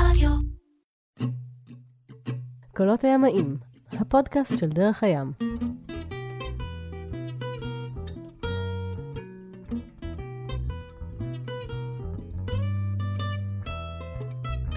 רדיו. 0.00 0.30
קולות 2.76 3.04
הימאים, 3.04 3.56
הפודקאסט 3.92 4.58
של 4.58 4.68
דרך 4.68 5.02
הים. 5.02 5.32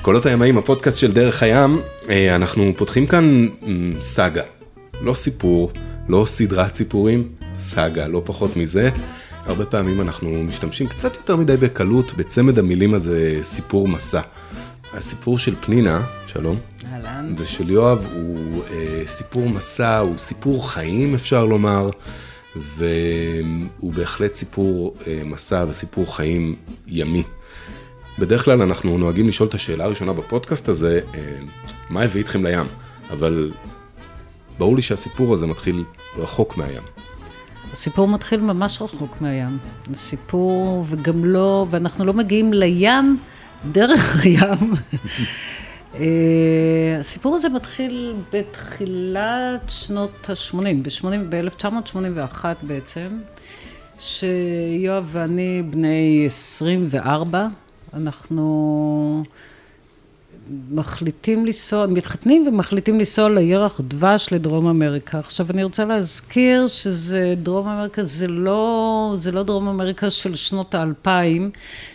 קולות 0.01 0.25
הימאים, 0.25 0.57
הפודקאסט 0.57 0.97
של 0.97 1.11
דרך 1.11 1.43
הים, 1.43 1.75
אה, 2.09 2.35
אנחנו 2.35 2.71
פותחים 2.77 3.07
כאן 3.07 3.47
סאגה. 4.01 4.43
לא 5.01 5.13
סיפור, 5.13 5.71
לא 6.07 6.23
סדרת 6.27 6.75
סיפורים, 6.75 7.35
סאגה, 7.53 8.07
לא 8.07 8.21
פחות 8.25 8.57
מזה. 8.57 8.89
הרבה 9.45 9.65
פעמים 9.65 10.01
אנחנו 10.01 10.29
משתמשים 10.29 10.87
קצת 10.87 11.15
יותר 11.15 11.35
מדי 11.35 11.57
בקלות 11.57 12.13
בצמד 12.13 12.59
המילים 12.59 12.93
הזה, 12.93 13.39
סיפור 13.41 13.87
מסע. 13.87 14.21
הסיפור 14.93 15.37
של 15.37 15.55
פנינה, 15.61 16.01
שלום, 16.27 16.59
אהלן. 16.91 17.33
ושל 17.37 17.69
יואב 17.69 18.09
הוא 18.13 18.63
אה, 18.71 19.01
סיפור 19.05 19.49
מסע, 19.49 19.97
הוא 19.97 20.17
סיפור 20.17 20.71
חיים 20.71 21.15
אפשר 21.15 21.45
לומר, 21.45 21.89
והוא 22.55 23.93
בהחלט 23.93 24.33
סיפור 24.33 24.95
אה, 25.07 25.21
מסע 25.25 25.65
וסיפור 25.67 26.15
חיים 26.15 26.55
ימי. 26.87 27.23
בדרך 28.19 28.45
כלל 28.45 28.61
אנחנו 28.61 28.97
נוהגים 28.97 29.27
לשאול 29.27 29.49
את 29.49 29.53
השאלה 29.53 29.83
הראשונה 29.83 30.13
בפודקאסט 30.13 30.69
הזה, 30.69 30.99
אה, 31.15 31.19
מה 31.89 32.01
הביא 32.01 32.21
אתכם 32.21 32.45
לים? 32.45 32.67
אבל 33.09 33.51
ברור 34.57 34.75
לי 34.75 34.81
שהסיפור 34.81 35.33
הזה 35.33 35.47
מתחיל 35.47 35.83
רחוק 36.17 36.57
מהים. 36.57 36.81
הסיפור 37.71 38.07
מתחיל 38.07 38.41
ממש 38.41 38.81
רחוק 38.81 39.21
מהים. 39.21 39.57
הסיפור, 39.91 40.85
וגם 40.89 41.25
לא, 41.25 41.65
ואנחנו 41.69 42.05
לא 42.05 42.13
מגיעים 42.13 42.53
לים 42.53 43.17
דרך 43.65 44.17
הים. 44.23 44.73
אה, 45.95 46.95
הסיפור 46.99 47.35
הזה 47.35 47.49
מתחיל 47.49 48.13
בתחילת 48.33 49.61
שנות 49.69 50.29
ה-80, 50.29 51.05
ב-1981 51.29 52.45
בעצם, 52.61 53.19
שיואב 53.99 55.09
ואני 55.11 55.63
בני 55.69 56.23
24, 56.25 57.43
אנחנו 57.93 59.23
מחליטים 60.71 61.45
לנסוע, 61.45 61.85
מתחתנים 61.87 62.47
ומחליטים 62.47 62.99
לנסוע 62.99 63.29
לירח 63.29 63.81
דבש 63.81 64.27
לדרום 64.31 64.67
אמריקה. 64.67 65.19
עכשיו 65.19 65.45
אני 65.49 65.63
רוצה 65.63 65.85
להזכיר 65.85 66.67
שזה 66.67 67.33
דרום 67.43 67.69
אמריקה, 67.69 68.03
זה 68.03 68.27
לא, 68.27 69.13
זה 69.17 69.31
לא 69.31 69.43
דרום 69.43 69.67
אמריקה 69.67 70.09
של 70.09 70.35
שנות 70.35 70.75
האלפיים, 70.75 71.49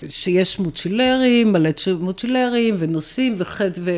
שיש 0.09 0.59
מוצ'ילרים, 0.59 1.53
מלא 1.53 1.71
מוצ'ילרים 2.01 2.77
ונוסעים, 2.79 3.37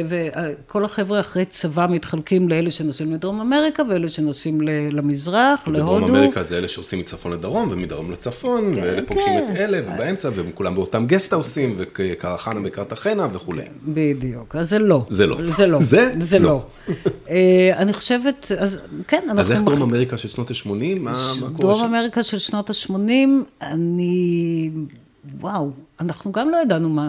וכל 0.08 0.84
החבר'ה 0.84 1.20
אחרי 1.20 1.44
צבא 1.44 1.86
מתחלקים 1.90 2.48
לאלה 2.48 2.70
שנוסעים 2.70 3.12
לדרום 3.12 3.40
אמריקה 3.40 3.82
ואלה 3.88 4.08
שנוסעים 4.08 4.60
ל- 4.60 4.70
למזרח, 4.92 5.68
להודו. 5.68 6.04
בדרום 6.04 6.16
אמריקה 6.16 6.42
זה 6.42 6.58
אלה 6.58 6.68
שעושים 6.68 6.98
מצפון 6.98 7.32
לדרום 7.32 7.68
ומדרום 7.72 8.10
לצפון, 8.10 8.74
כן, 8.74 8.82
ואלה 8.82 9.02
פוגשים 9.06 9.26
כן. 9.26 9.52
את 9.52 9.56
אלה, 9.56 9.80
ובאמצע, 9.94 10.30
והם 10.34 10.50
כולם 10.54 10.74
באותם 10.74 11.06
גסטהאוסים, 11.06 11.74
וקרחנה 11.78 12.60
בקרתחנה 12.60 13.28
וכולי. 13.32 13.62
בדיוק, 13.84 14.45
אז 14.50 14.70
זה 14.70 14.78
לא. 14.78 15.06
זה 15.08 15.26
לא. 15.26 15.36
זה 15.44 15.66
לא. 15.66 15.80
זה 15.80 16.12
זה 16.20 16.38
לא. 16.38 16.48
לא. 16.48 16.94
אה, 17.30 17.70
אני 17.76 17.92
חושבת, 17.92 18.52
אז 18.58 18.78
כן, 19.08 19.22
אנחנו... 19.24 19.40
אז 19.40 19.52
איך 19.52 19.62
דרום 19.62 19.82
אמריקה 19.82 20.16
של 20.18 20.28
שנות 20.28 20.50
ה-80? 20.50 20.66
מה 21.00 21.32
קורה 21.56 21.74
דרום? 21.74 21.84
אמריקה 21.94 22.22
של 22.22 22.38
שנות 22.38 22.70
ה-80, 22.70 22.92
אני... 23.62 24.70
וואו, 25.40 25.70
אנחנו 26.00 26.32
גם 26.32 26.48
לא 26.50 26.56
ידענו 26.62 26.88
מה. 26.88 27.08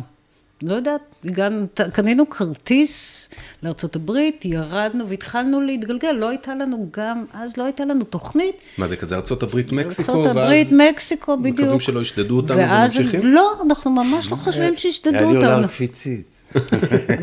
לא 0.64 0.74
יודעת, 0.76 1.02
הגענו, 1.26 1.66
קנינו 1.94 2.30
כרטיס 2.30 3.30
לארה"ב, 3.64 4.12
ירדנו 4.44 5.10
והתחלנו 5.10 5.62
להתגלגל, 5.62 6.12
לא 6.12 6.30
הייתה 6.30 6.56
לנו 6.56 6.90
גם, 6.98 7.26
אז 7.34 7.58
לא 7.58 7.64
הייתה 7.64 7.86
לנו 7.86 8.04
תוכנית. 8.04 8.56
מה 8.78 8.88
זה 8.88 8.96
כזה 8.96 9.16
ארצות 9.16 9.44
הברית, 9.44 9.72
מקסיקו, 9.72 10.26
ארה"ב, 10.26 10.36
ואז 10.36 10.74
מקסיקו, 10.74 11.38
בדיוק. 11.38 11.60
מקווים 11.60 11.80
שלא 11.80 12.00
ישדדו 12.00 12.38
אותנו 12.38 12.58
ואז- 12.58 12.98
וממשיכים? 12.98 13.26
לא, 13.26 13.52
אנחנו 13.66 13.92
ממש 13.92 14.32
לא 14.32 14.36
חושבים 14.36 14.78
שישדדו 14.78 15.16
היה 15.18 15.22
לי 15.32 15.36
אותנו. 15.38 15.52
עולם 15.52 15.68
קפיצית. 15.68 16.26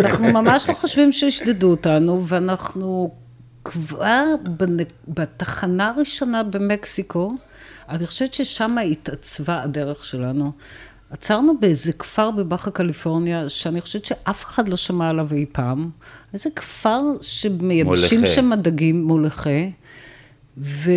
אנחנו 0.00 0.32
ממש 0.32 0.68
לא 0.68 0.74
חושבים 0.74 1.12
שישדדו 1.12 1.70
אותנו, 1.70 2.22
ואנחנו 2.26 3.10
כבר 3.64 4.24
בנ- 4.44 4.92
בתחנה 5.08 5.88
הראשונה 5.88 6.42
במקסיקו, 6.42 7.30
אני 7.88 8.06
חושבת 8.06 8.34
ששם 8.34 8.76
התעצבה 8.78 9.62
הדרך 9.62 10.04
שלנו. 10.04 10.52
עצרנו 11.10 11.58
באיזה 11.60 11.92
כפר 11.92 12.30
בבאחה 12.30 12.70
קליפורניה, 12.70 13.48
שאני 13.48 13.80
חושבת 13.80 14.04
שאף 14.04 14.44
אחד 14.44 14.68
לא 14.68 14.76
שמע 14.76 15.08
עליו 15.08 15.28
אי 15.32 15.46
פעם. 15.52 15.90
איזה 16.32 16.50
כפר 16.56 17.00
שמייבשים. 17.20 18.26
שם 18.26 18.50
דגים 18.54 19.04
מולכה. 19.04 19.50
ו... 20.58 20.90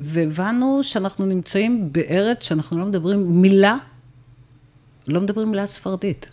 והבנו 0.00 0.80
שאנחנו 0.82 1.26
נמצאים 1.26 1.92
בארץ 1.92 2.42
שאנחנו 2.44 2.78
לא 2.78 2.84
מדברים 2.84 3.42
מילה, 3.42 3.76
לא 5.08 5.20
מדברים 5.20 5.50
מילה 5.50 5.66
ספרדית. 5.66 6.30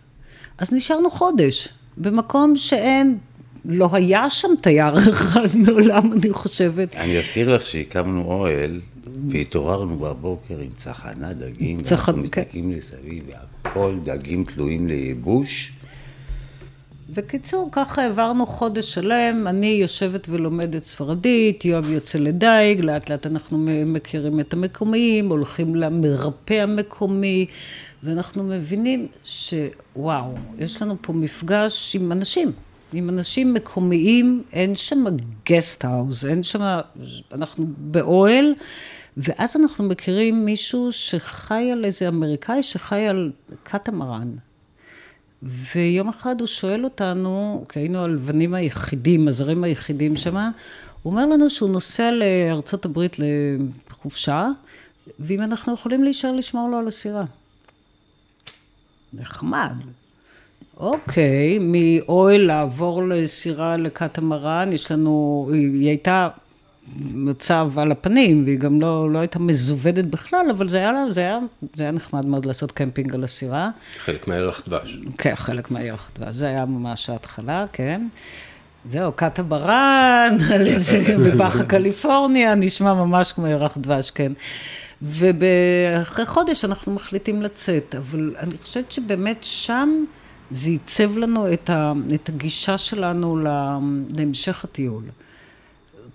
אז 0.58 0.74
נשארנו 0.74 1.10
חודש, 1.10 1.68
במקום 1.98 2.56
שאין, 2.56 3.18
לא 3.66 3.90
היה 3.94 4.30
שם 4.30 4.48
תייר 4.62 4.98
אחד 5.14 5.48
מעולם, 5.56 6.14
אני 6.14 6.34
חושבת. 6.34 6.96
אני 6.96 7.18
אזכיר 7.18 7.56
לך 7.56 7.66
שהקמנו 7.66 8.24
אוהל, 8.26 8.82
והתעוררנו 9.30 10.00
בבוקר 10.00 10.60
עם 10.60 10.70
צחנה 10.76 11.34
דגים, 11.34 11.80
צחנ- 11.80 11.90
ואנחנו 11.92 12.14
כן. 12.14 12.20
מסתכלים 12.22 12.70
מסביב, 12.70 13.24
והכל 13.64 13.96
דגים 14.04 14.44
תלויים 14.44 14.88
לייבוש. 14.88 15.72
בקיצור, 17.10 17.70
ככה 17.72 18.02
העברנו 18.04 18.46
חודש 18.46 18.94
שלם, 18.94 19.48
אני 19.48 19.68
יושבת 19.68 20.28
ולומדת 20.30 20.84
ספרדית, 20.84 21.66
יואב 21.66 21.90
יוצא 21.90 22.20
לדייג, 22.20 22.82
לאט 22.82 23.10
לאט 23.10 23.26
אנחנו 23.26 23.58
מכירים 23.86 24.40
את 24.40 24.54
המקומיים, 24.54 25.30
הולכים 25.30 25.76
למרפא 25.76 26.54
המקומי, 26.54 27.46
ואנחנו 28.04 28.44
מבינים 28.44 29.08
שוואו, 29.24 30.34
יש 30.58 30.82
לנו 30.82 30.96
פה 31.02 31.14
מפגש 31.14 31.96
עם 31.96 32.12
אנשים, 32.12 32.52
עם 32.94 33.10
אנשים 33.10 33.54
מקומיים, 33.54 34.44
אין 34.54 34.76
שם 34.76 35.06
גסט 35.50 35.86
האוס, 35.86 36.26
אין 36.26 36.44
שם, 36.44 36.80
אנחנו 37.32 37.66
באוהל, 37.78 38.54
ואז 39.18 39.56
אנחנו 39.56 39.84
מכירים 39.84 40.46
מישהו 40.46 40.92
שחי 40.92 41.72
על 41.72 41.86
איזה 41.86 42.08
אמריקאי 42.08 42.64
שחי 42.64 43.08
על 43.08 43.32
קטמרן. 43.64 44.32
ויום 45.44 46.10
אחד 46.10 46.40
הוא 46.40 46.48
שואל 46.48 46.84
אותנו, 46.84 47.64
כי 47.70 47.80
היינו 47.80 48.04
הלבנים 48.04 48.54
היחידים, 48.54 49.28
הזרים 49.28 49.64
היחידים 49.64 50.16
שמה, 50.16 50.50
הוא 51.04 51.12
אומר 51.12 51.26
לנו 51.26 51.50
שהוא 51.50 51.70
נוסע 51.70 52.12
לארצות 52.12 52.86
הברית 52.86 53.18
לחופשה, 53.90 54.48
ואם 55.20 55.42
אנחנו 55.42 55.74
יכולים 55.74 56.04
להישאר 56.04 56.32
לשמור 56.32 56.70
לו 56.70 56.78
על 56.78 56.88
הסירה. 56.88 57.26
נחמד. 59.14 59.74
אוקיי, 60.78 61.60
מאוהל 61.62 62.42
לעבור 62.42 63.04
לסירה 63.04 63.78
לקטמרן, 63.78 64.70
יש 64.74 64.92
לנו, 64.92 65.50
היא 65.54 65.88
הייתה 65.88 66.28
מצב 67.14 67.72
על 67.78 67.92
הפנים, 67.92 68.44
והיא 68.46 68.60
גם 68.60 68.82
לא, 68.82 69.12
לא 69.12 69.20
הייתה 69.20 69.40
מזוודת 69.40 70.06
בכלל, 70.06 70.46
אבל 70.52 70.68
זה 70.68 70.78
היה, 70.78 70.92
זה, 71.12 71.22
היה, 71.22 71.40
זה 71.74 71.84
היה 71.84 71.92
נחמד 71.92 72.26
מאוד 72.26 72.46
לעשות 72.46 72.72
קמפינג 72.72 73.14
על 73.14 73.24
הסירה. 73.24 73.70
חלק 73.98 74.28
מהערך 74.28 74.64
דבש. 74.68 74.98
כן, 75.18 75.36
חלק 75.36 75.72
מהירח 75.72 76.12
דבש, 76.16 76.36
זה 76.36 76.48
היה 76.48 76.66
ממש 76.66 77.10
ההתחלה, 77.10 77.66
כן. 77.74 78.08
זהו, 78.86 79.12
איזה, 80.52 81.18
בבאחה 81.18 81.66
קליפורניה, 81.66 82.56
נשמע 82.56 82.94
ממש 82.94 83.32
כמו 83.32 83.48
ירח 83.48 83.78
דבש, 83.78 84.12
כן. 84.12 84.32
ואחרי 85.02 86.26
חודש 86.26 86.66
אנחנו 86.66 86.92
מחליטים 86.94 87.42
לצאת, 87.42 87.96
אבל 87.98 88.36
אני 88.40 88.58
חושבת 88.58 88.92
שבאמת 88.92 89.38
שם 89.42 89.90
זה 90.52 90.70
עיצב 90.70 91.18
לנו 91.18 91.54
את, 91.54 91.70
ה, 91.70 91.92
את 92.16 92.30
הגישה 92.30 92.78
שלנו 92.78 93.38
לה- 93.38 93.80
להמשך 94.18 94.64
הטיול. 94.64 95.04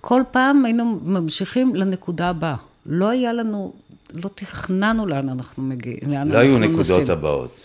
כל 0.01 0.23
פעם 0.31 0.65
היינו 0.65 1.01
ממשיכים 1.05 1.75
לנקודה 1.75 2.29
הבאה. 2.29 2.57
לא 2.87 3.09
היה 3.09 3.33
לנו, 3.33 3.73
לא 4.15 4.31
תכננו 4.35 5.07
לאן 5.07 5.29
אנחנו 5.29 5.63
מגיעים, 5.63 5.99
לאן 6.07 6.29
לא 6.29 6.39
היו 6.39 6.51
אנחנו 6.57 6.61
נקודות 6.67 6.79
נוסעים. 6.89 7.11
הבאות. 7.11 7.57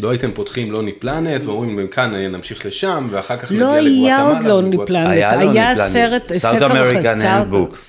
לא 0.00 0.10
הייתם 0.10 0.30
פותחים 0.32 0.72
לוני 0.72 0.92
פלנט 0.92 1.44
ואומרים 1.44 1.76
מכאן 1.76 2.14
אה, 2.14 2.28
נמשיך 2.28 2.66
לשם 2.66 3.06
ואחר 3.10 3.36
כך 3.36 3.52
לא 3.52 3.80
נגיע 3.80 3.82
היה 4.04 4.22
עוד 4.22 4.30
לגואטמלה. 4.36 4.54
לוני 4.54 4.76
וגואט- 4.76 4.86
פלנט, 4.86 5.08
היה 5.08 5.30
היה 5.30 5.44
לוני 5.44 5.60
פלנט. 5.74 5.76
סרט, 5.88 6.30
South 6.32 6.38
ספר 6.38 6.68
American 6.92 7.18
אחר. 7.18 7.44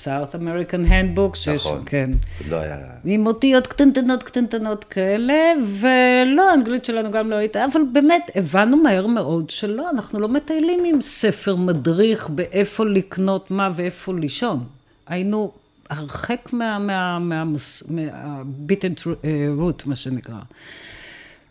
South 0.06 0.36
American 0.36 0.88
Handbook, 0.90 1.36
שיש, 1.36 1.62
נכון. 1.66 1.84
כן. 1.86 2.10
לא 2.50 2.56
היה... 2.56 2.78
עם 3.06 3.28
אותיות 3.28 3.68
קטנטנות 3.68 4.24
קטנטנות 4.24 4.84
כאלה, 4.84 5.34
ולא, 5.81 6.50
האנגלית 6.52 6.86
שלנו 6.86 7.12
גם 7.12 7.30
לא 7.30 7.36
הייתה, 7.36 7.66
אבל 7.66 7.81
באמת 7.94 8.31
הבנו 8.36 8.78
מהר 8.78 9.07
מאוד 9.07 9.50
שלא, 9.50 9.90
אנחנו 9.90 10.19
לא 10.19 10.28
מטיילים 10.28 10.84
עם 10.86 11.02
ספר 11.02 11.56
מדריך 11.56 12.30
באיפה 12.30 12.86
לקנות 12.86 13.52
מה 13.52 13.69
ואיפה 13.75 14.13
לישון. 14.13 14.63
היינו 15.07 15.52
הרחק 15.90 16.50
מה, 16.54 16.80
מה, 16.80 17.19
מה, 17.19 17.44
מה, 17.90 18.44
מה 19.86 19.96
שנקרא. 19.96 20.36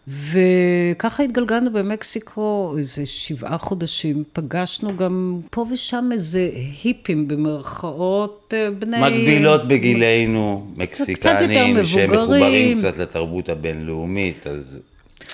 וככה 0.09 1.23
התגלגלנו 1.23 1.73
במקסיקו 1.73 2.75
איזה 2.79 3.07
שבעה 3.07 3.59
חודשים, 3.59 4.25
פגשנו 4.33 4.97
גם 4.97 5.41
פה 5.51 5.67
ושם 5.73 6.09
איזה 6.13 6.51
היפים 6.83 7.29
במרכאות, 7.29 8.55
אה, 8.57 8.71
בני... 8.79 9.01
מקבילות 9.01 9.69
בגילנו, 9.69 10.67
מקסיקנים, 10.77 11.85
שהם 11.85 12.11
מבוגרים. 12.11 12.43
מחוברים 12.43 12.79
קצת 12.79 12.97
לתרבות 12.97 13.49
הבינלאומית, 13.49 14.47
אז... 14.47 14.81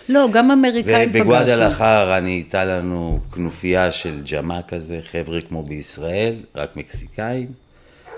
לא, 0.09 0.29
גם 0.33 0.51
אמריקאים 0.51 1.09
פגשנו. 1.09 1.21
ובגואדלחר 1.21 2.19
אני 2.19 2.31
הייתה 2.31 2.65
לנו 2.65 3.21
כנופיה 3.35 3.93
של 3.93 4.23
ג'מה 4.33 4.63
כזה, 4.69 5.01
חבר'ה 5.13 5.41
כמו 5.41 5.63
בישראל, 5.63 6.35
רק 6.55 6.77
מקסיקאים, 6.77 7.49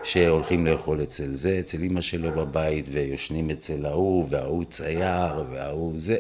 שהולכים 0.03 0.67
לאכול 0.67 1.03
אצל 1.03 1.35
זה, 1.35 1.57
אצל 1.61 1.85
אמא 1.85 2.01
שלו 2.01 2.33
בבית, 2.33 2.85
ויושנים 2.93 3.51
אצל 3.51 3.87
ההוא, 3.87 4.27
וההוא 4.31 4.65
צייר, 4.71 5.45
וההוא 5.53 5.93
זה. 5.97 6.17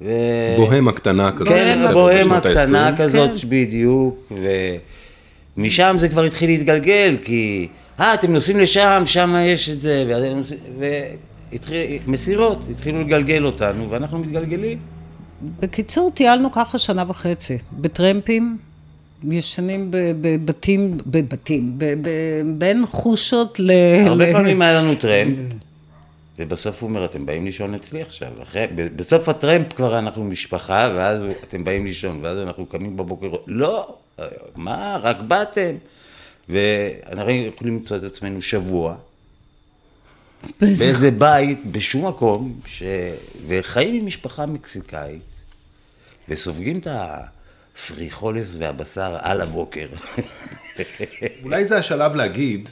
ו... 0.00 0.10
בוהמה 0.56 0.92
קטנה 0.92 1.32
כזאת. 1.32 1.48
כן, 1.48 1.92
בוהמה. 1.92 2.40
קטנה 2.40 2.96
כזאת, 2.96 3.30
כן. 3.40 3.48
בדיוק, 3.48 4.32
ומשם 5.56 5.96
זה 5.98 6.08
כבר 6.08 6.24
התחיל 6.24 6.50
להתגלגל, 6.50 7.16
כי, 7.24 7.68
אה, 8.00 8.14
אתם 8.14 8.32
נוסעים 8.32 8.58
לשם, 8.58 9.02
שם 9.06 9.34
יש 9.46 9.68
את 9.68 9.80
זה, 9.80 10.04
ואתם 10.08 10.36
נוסעים, 10.36 10.60
והתחיל, 10.78 11.98
מסירות, 12.06 12.58
התחילו 12.70 13.00
לגלגל 13.00 13.44
אותנו, 13.44 13.90
ואנחנו 13.90 14.18
מתגלגלים. 14.18 14.78
בקיצור, 15.60 16.10
טיילנו 16.10 16.52
ככה 16.52 16.78
שנה 16.78 17.04
וחצי, 17.08 17.58
בטרמפים, 17.72 18.56
ישנים 19.32 19.88
בבתים, 19.90 20.98
בבתים, 21.06 21.78
בין 22.58 22.86
חושות 22.86 23.60
ל... 23.60 23.70
הרבה 24.06 24.32
פעמים 24.32 24.62
היה 24.62 24.82
לנו 24.82 24.94
טרמפ, 24.94 25.38
ובסוף 26.38 26.82
הוא 26.82 26.88
אומר, 26.88 27.04
אתם 27.04 27.26
באים 27.26 27.44
לישון 27.44 27.74
אצלי 27.74 28.02
עכשיו. 28.02 28.28
אחרי, 28.42 28.66
בסוף 28.96 29.28
הטרמפ 29.28 29.72
כבר 29.72 29.98
אנחנו 29.98 30.24
משפחה, 30.24 30.92
ואז 30.96 31.22
אתם 31.48 31.64
באים 31.64 31.86
לישון, 31.86 32.18
ואז 32.22 32.38
אנחנו 32.38 32.66
קמים 32.66 32.96
בבוקר, 32.96 33.30
לא, 33.46 33.96
מה, 34.56 34.98
רק 35.02 35.20
באתם. 35.20 35.74
ואנחנו 36.48 37.30
יכולים 37.30 37.74
למצוא 37.74 37.96
את 37.96 38.04
עצמנו 38.04 38.42
שבוע, 38.42 38.96
באיזה 40.60 41.10
בית, 41.10 41.66
בשום 41.66 42.06
מקום, 42.06 42.58
ש... 42.66 42.82
וחיים 43.46 43.94
עם 43.94 44.06
משפחה 44.06 44.46
מקסיקאית, 44.46 45.22
וסופגים 46.28 46.78
את 46.78 46.86
הפריחולס 47.74 48.56
והבשר 48.58 49.16
על 49.20 49.40
הבוקר. 49.40 49.86
אולי 51.42 51.64
זה 51.64 51.78
השלב 51.78 52.14
להגיד 52.14 52.68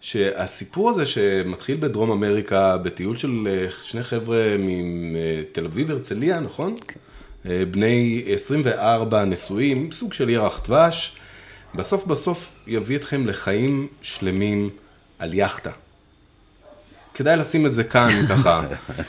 שהסיפור 0.00 0.90
הזה 0.90 1.06
שמתחיל 1.06 1.76
בדרום 1.80 2.10
אמריקה, 2.10 2.76
בטיול 2.76 3.16
של 3.16 3.48
אה, 3.50 3.66
שני 3.82 4.02
חבר'ה 4.02 4.56
מתל 4.58 5.64
אביב 5.64 5.90
הרצליה, 5.90 6.40
נכון? 6.40 6.74
אה, 7.46 7.62
בני 7.70 8.24
24 8.26 9.24
נשואים, 9.24 9.92
סוג 9.92 10.12
של 10.12 10.28
ירח 10.28 10.62
דבש, 10.64 11.16
בסוף 11.74 12.06
בסוף 12.06 12.58
יביא 12.66 12.96
אתכם 12.96 13.26
לחיים 13.26 13.88
שלמים 14.02 14.70
על 15.18 15.34
יאכטה. 15.34 15.70
כדאי 17.14 17.36
לשים 17.36 17.66
את 17.66 17.72
זה 17.72 17.84
כאן 17.84 18.08
ככה. 18.28 18.62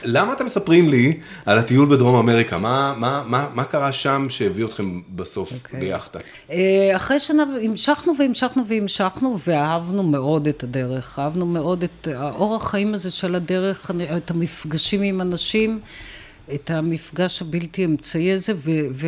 למה 0.03 0.33
אתם 0.33 0.45
מספרים 0.45 0.89
לי 0.89 1.19
על 1.45 1.57
הטיול 1.57 1.89
בדרום 1.89 2.15
אמריקה? 2.15 2.57
מה, 2.57 2.93
מה, 2.97 3.23
מה, 3.27 3.47
מה 3.53 3.63
קרה 3.63 3.91
שם 3.91 4.25
שהביא 4.29 4.65
אתכם 4.65 5.01
בסוף 5.09 5.51
okay. 5.51 5.77
ביאכטה? 5.79 6.19
אה, 6.51 6.95
אחרי 6.95 7.19
שנה 7.19 7.43
המשכנו 7.63 8.13
והמשכנו 8.19 8.67
והמשכנו 8.67 9.37
ואהבנו 9.47 10.03
מאוד 10.03 10.47
את 10.47 10.63
הדרך, 10.63 11.19
אהבנו 11.19 11.45
מאוד 11.45 11.83
את 11.83 12.07
האורח 12.13 12.71
חיים 12.71 12.93
הזה 12.93 13.11
של 13.11 13.35
הדרך, 13.35 13.91
את 14.17 14.31
המפגשים 14.31 15.01
עם 15.01 15.21
אנשים, 15.21 15.79
את 16.53 16.71
המפגש 16.71 17.41
הבלתי 17.41 17.85
אמצעי 17.85 18.33
הזה, 18.33 18.53
ו- 18.55 19.07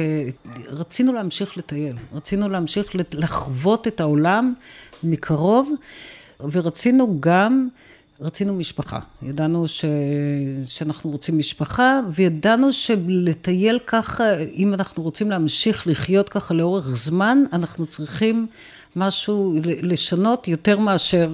ורצינו 0.71 1.13
להמשיך 1.13 1.57
לטייל, 1.57 1.95
רצינו 2.13 2.49
להמשיך 2.49 2.95
לחוות 3.13 3.87
את 3.87 3.99
העולם 3.99 4.53
מקרוב, 5.03 5.71
ורצינו 6.51 7.17
גם, 7.19 7.67
רצינו 8.21 8.53
משפחה, 8.53 8.99
ידענו 9.21 9.67
ש... 9.67 9.85
שאנחנו 10.65 11.09
רוצים 11.09 11.37
משפחה, 11.37 11.99
וידענו 12.11 12.73
שלטייל 12.73 13.79
ככה, 13.87 14.23
אם 14.55 14.73
אנחנו 14.73 15.03
רוצים 15.03 15.29
להמשיך 15.29 15.87
לחיות 15.87 16.29
ככה 16.29 16.53
לאורך 16.53 16.87
זמן, 16.87 17.43
אנחנו 17.53 17.85
צריכים 17.85 18.47
משהו 18.95 19.59
לשנות 19.63 20.47
יותר 20.47 20.79
מאשר 20.79 21.29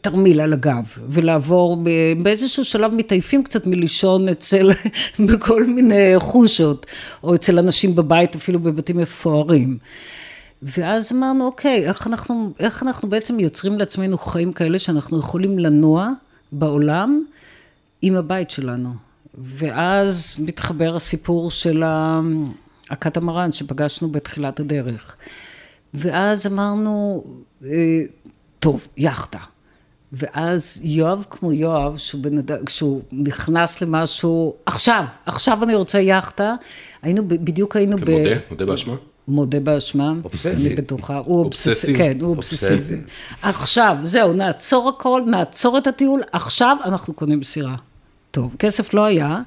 תרמיל 0.00 0.40
על 0.40 0.52
הגב, 0.52 0.84
ולעבור 1.08 1.82
באיזשהו 2.22 2.64
שלב 2.64 2.94
מתעייפים 2.94 3.42
קצת 3.42 3.66
מלישון 3.66 4.28
אצל, 4.28 4.70
בכל 5.28 5.64
מיני 5.64 6.14
חושות, 6.18 6.86
או 7.22 7.34
אצל 7.34 7.58
אנשים 7.58 7.94
בבית, 7.94 8.34
אפילו 8.34 8.58
בבתים 8.58 8.96
מפוארים. 8.96 9.78
ואז 10.62 11.12
אמרנו, 11.12 11.46
אוקיי, 11.46 11.88
איך 11.88 12.06
אנחנו, 12.06 12.52
איך 12.58 12.82
אנחנו 12.82 13.08
בעצם 13.08 13.40
יוצרים 13.40 13.78
לעצמנו 13.78 14.18
חיים 14.18 14.52
כאלה 14.52 14.78
שאנחנו 14.78 15.18
יכולים 15.18 15.58
לנוע 15.58 16.08
בעולם 16.52 17.24
עם 18.02 18.16
הבית 18.16 18.50
שלנו. 18.50 18.94
ואז 19.38 20.34
מתחבר 20.38 20.96
הסיפור 20.96 21.50
של 21.50 21.82
הקטמרן 22.90 23.52
שפגשנו 23.52 24.12
בתחילת 24.12 24.60
הדרך. 24.60 25.16
ואז 25.94 26.46
אמרנו, 26.46 27.24
אה, 27.64 28.00
טוב, 28.58 28.86
יאכטה. 28.96 29.38
ואז 30.12 30.80
יואב 30.84 31.24
כמו 31.30 31.52
יואב, 31.52 31.96
שהוא, 31.96 32.22
בן 32.22 32.38
אדם, 32.38 32.64
כשהוא 32.64 33.02
נכנס 33.12 33.80
למשהו, 33.80 34.54
עכשיו, 34.66 35.04
עכשיו 35.26 35.64
אני 35.64 35.74
רוצה 35.74 36.00
יאכטה, 36.00 36.54
היינו, 37.02 37.28
בדיוק 37.28 37.76
היינו 37.76 37.96
ב... 37.96 38.00
מודה, 38.00 38.40
מודה 38.50 38.66
באשמה. 38.66 38.94
מודה 39.28 39.60
באשמה, 39.60 40.12
אובססיב. 40.24 40.66
אני 40.66 40.74
בטוחה, 40.74 41.16
הוא 41.16 41.38
אובססיבי. 41.44 41.98
כן, 41.98 42.18
הוא 42.20 42.30
אובססיבי. 42.30 42.96
עכשיו, 43.42 43.96
זהו, 44.02 44.32
נעצור 44.32 44.88
הכל, 44.88 45.22
נעצור 45.26 45.78
את 45.78 45.86
הטיול, 45.86 46.22
עכשיו 46.32 46.76
אנחנו 46.84 47.14
קונים 47.14 47.42
סירה. 47.44 47.76
טוב, 48.30 48.56
כסף 48.58 48.94
לא 48.94 49.04
היה, 49.04 49.40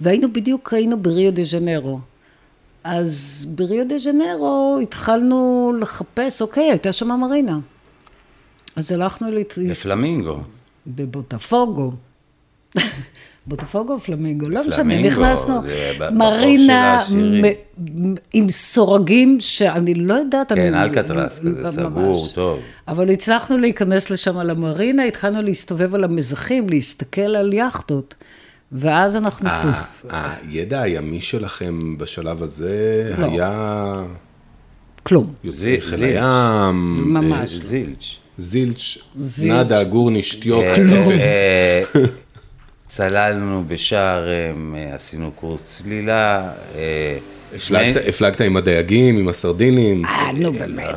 והיינו 0.00 0.32
בדיוק, 0.32 0.72
היינו 0.72 1.02
בריו 1.02 1.32
דה 1.32 1.44
ז'נרו. 1.44 2.00
אז 2.84 3.46
בריו 3.48 3.88
דה 3.88 3.98
ז'נרו 3.98 4.78
התחלנו 4.82 5.72
לחפש, 5.80 6.42
אוקיי, 6.42 6.70
הייתה 6.70 6.92
שם 6.92 7.20
מרינה. 7.20 7.58
אז 8.76 8.92
הלכנו 8.92 9.30
לת... 9.30 9.58
בפלמינגו. 9.70 10.40
בבוטפוגו. 10.86 11.92
בוטפוגו 13.46 13.92
או 13.92 13.98
פלמינגו, 13.98 14.48
לא 14.48 14.68
משנה, 14.68 15.02
נכנסנו, 15.02 15.60
מרינה 16.12 17.00
עם 18.32 18.50
סורגים 18.50 19.36
שאני 19.40 19.94
לא 19.94 20.14
יודעת, 20.14 20.52
כן, 20.52 20.74
אני... 20.74 20.82
אלקטרס 20.82 21.38
כזה. 21.38 21.72
סגור, 21.72 22.28
טוב. 22.34 22.60
אבל 22.88 23.10
הצלחנו 23.10 23.58
להיכנס 23.58 24.10
לשם 24.10 24.38
למרינה, 24.38 25.04
התחלנו 25.04 25.42
להסתובב 25.42 25.94
על 25.94 26.04
המזחים, 26.04 26.68
להסתכל 26.68 27.20
על 27.20 27.52
יאכטות, 27.52 28.14
ואז 28.72 29.16
אנחנו. 29.16 29.48
הידע 30.10 30.82
הימי 30.82 31.20
שלכם 31.20 31.98
בשלב 31.98 32.42
הזה 32.42 33.14
לא. 33.18 33.26
היה 33.26 34.02
כלום. 35.02 35.32
יוצאי 35.44 35.80
חיל. 35.80 36.04
הים, 36.04 37.04
ממש. 37.06 37.50
זילץ'. 37.50 38.16
זילץ'. 38.38 38.98
נאדה, 39.44 39.84
גורניש, 39.84 40.34
טיוק, 40.34 40.64
אה, 40.64 40.72
אפס. 40.72 41.22
אה, 41.22 41.82
צללנו 42.88 43.64
בשארם, 43.68 44.74
אה, 44.78 44.94
עשינו 44.94 45.30
קורס 45.34 45.62
צלילה. 45.62 46.50
אה, 46.74 47.18
הפלגת- 48.08 48.40
עם 48.40 48.56
הדייגים, 48.56 49.18
עם 49.18 49.28
הסרדינים, 49.28 50.04
אה, 50.04 50.32
נו 50.32 50.52
באמת. 50.52 50.94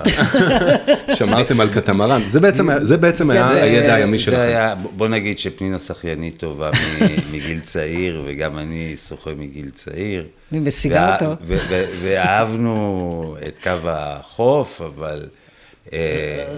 שמרתם 1.17 1.59
על 1.59 1.69
קטמרן, 1.73 2.21
זה 2.27 2.39
בעצם 2.39 2.67
זה 2.81 2.97
בעצם 2.97 3.27
זה- 3.27 3.33
היה 3.33 3.63
הידע 3.63 3.93
הימי 3.95 4.17
זה 4.17 4.23
שלכם. 4.23 4.39
היה- 4.39 4.75
בוא 4.95 5.07
נגיד 5.07 5.39
שפנינה 5.39 5.79
שחיינית 5.79 6.37
טובה 6.37 6.69
מגיל 7.33 7.59
צעיר, 7.59 8.23
וגם 8.27 8.57
אני 8.57 8.95
שוחה 9.09 9.29
מגיל 9.37 9.69
צעיר. 9.73 10.25
אני 10.51 10.59
משיגה 10.59 11.15
אותו. 11.15 11.35
ואהבנו 12.01 13.35
את 13.47 13.59
קו 13.63 13.71
החוף, 13.89 14.81
אבל 14.81 15.23
אה, 15.23 15.38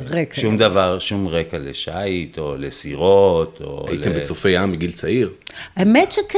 רקע. 0.10 0.42
שום 0.42 0.58
דבר, 0.58 1.00
שום 1.00 1.28
רקע 1.28 1.58
לשייט, 1.60 2.38
או 2.38 2.56
לסירות, 2.58 3.62
או... 3.64 3.86
הייתם 3.90 4.10
ל- 4.10 4.20
בצופי 4.20 4.50
ים 4.50 4.72
מגיל 4.72 4.92
צעיר. 4.92 5.30
האמת 5.76 6.12
שכן. 6.12 6.38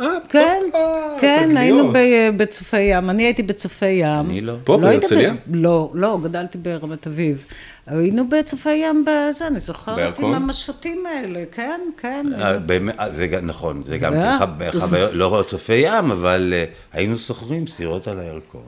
אה, 0.00 0.06
כן, 0.28 0.62
אה, 0.74 1.16
כן. 1.20 1.56
היינו 1.56 1.92
ב- 1.92 1.96
בצופי 2.36 2.80
ים, 2.80 3.10
אני 3.10 3.22
הייתי 3.24 3.42
בצופי 3.42 3.86
ים. 3.86 4.06
אני 4.30 4.40
לא. 4.40 4.54
פה, 4.64 4.72
לא 4.72 4.78
בהרצליה? 4.78 5.34
לא, 5.52 5.90
לא, 5.94 6.18
גדלתי 6.22 6.58
ברמת 6.58 7.06
אביב. 7.06 7.44
היינו 7.86 8.28
בצופי 8.28 8.72
ים 8.74 9.04
בזה, 9.04 9.46
אני 9.46 9.60
זוכרת 9.60 10.18
עם? 10.18 10.34
המשוטים 10.34 11.06
האלה, 11.06 11.42
כן, 11.52 11.80
כן. 11.96 12.26
אה, 12.38 12.58
באמת, 12.58 12.94
אה, 13.00 13.10
זה 13.12 13.28
נכון, 13.42 13.82
זה 13.86 13.98
גם 13.98 14.14
אה? 14.14 14.38
כן 14.38 14.70
חו- 14.70 14.80
חוויות, 14.80 15.10
לא 15.14 15.44
צופי 15.48 15.72
ים, 15.74 16.10
אבל 16.10 16.54
אה, 16.56 16.64
היינו 16.92 17.18
סוחרים 17.18 17.66
סירות 17.66 18.08
על 18.08 18.18
הירקון. 18.20 18.62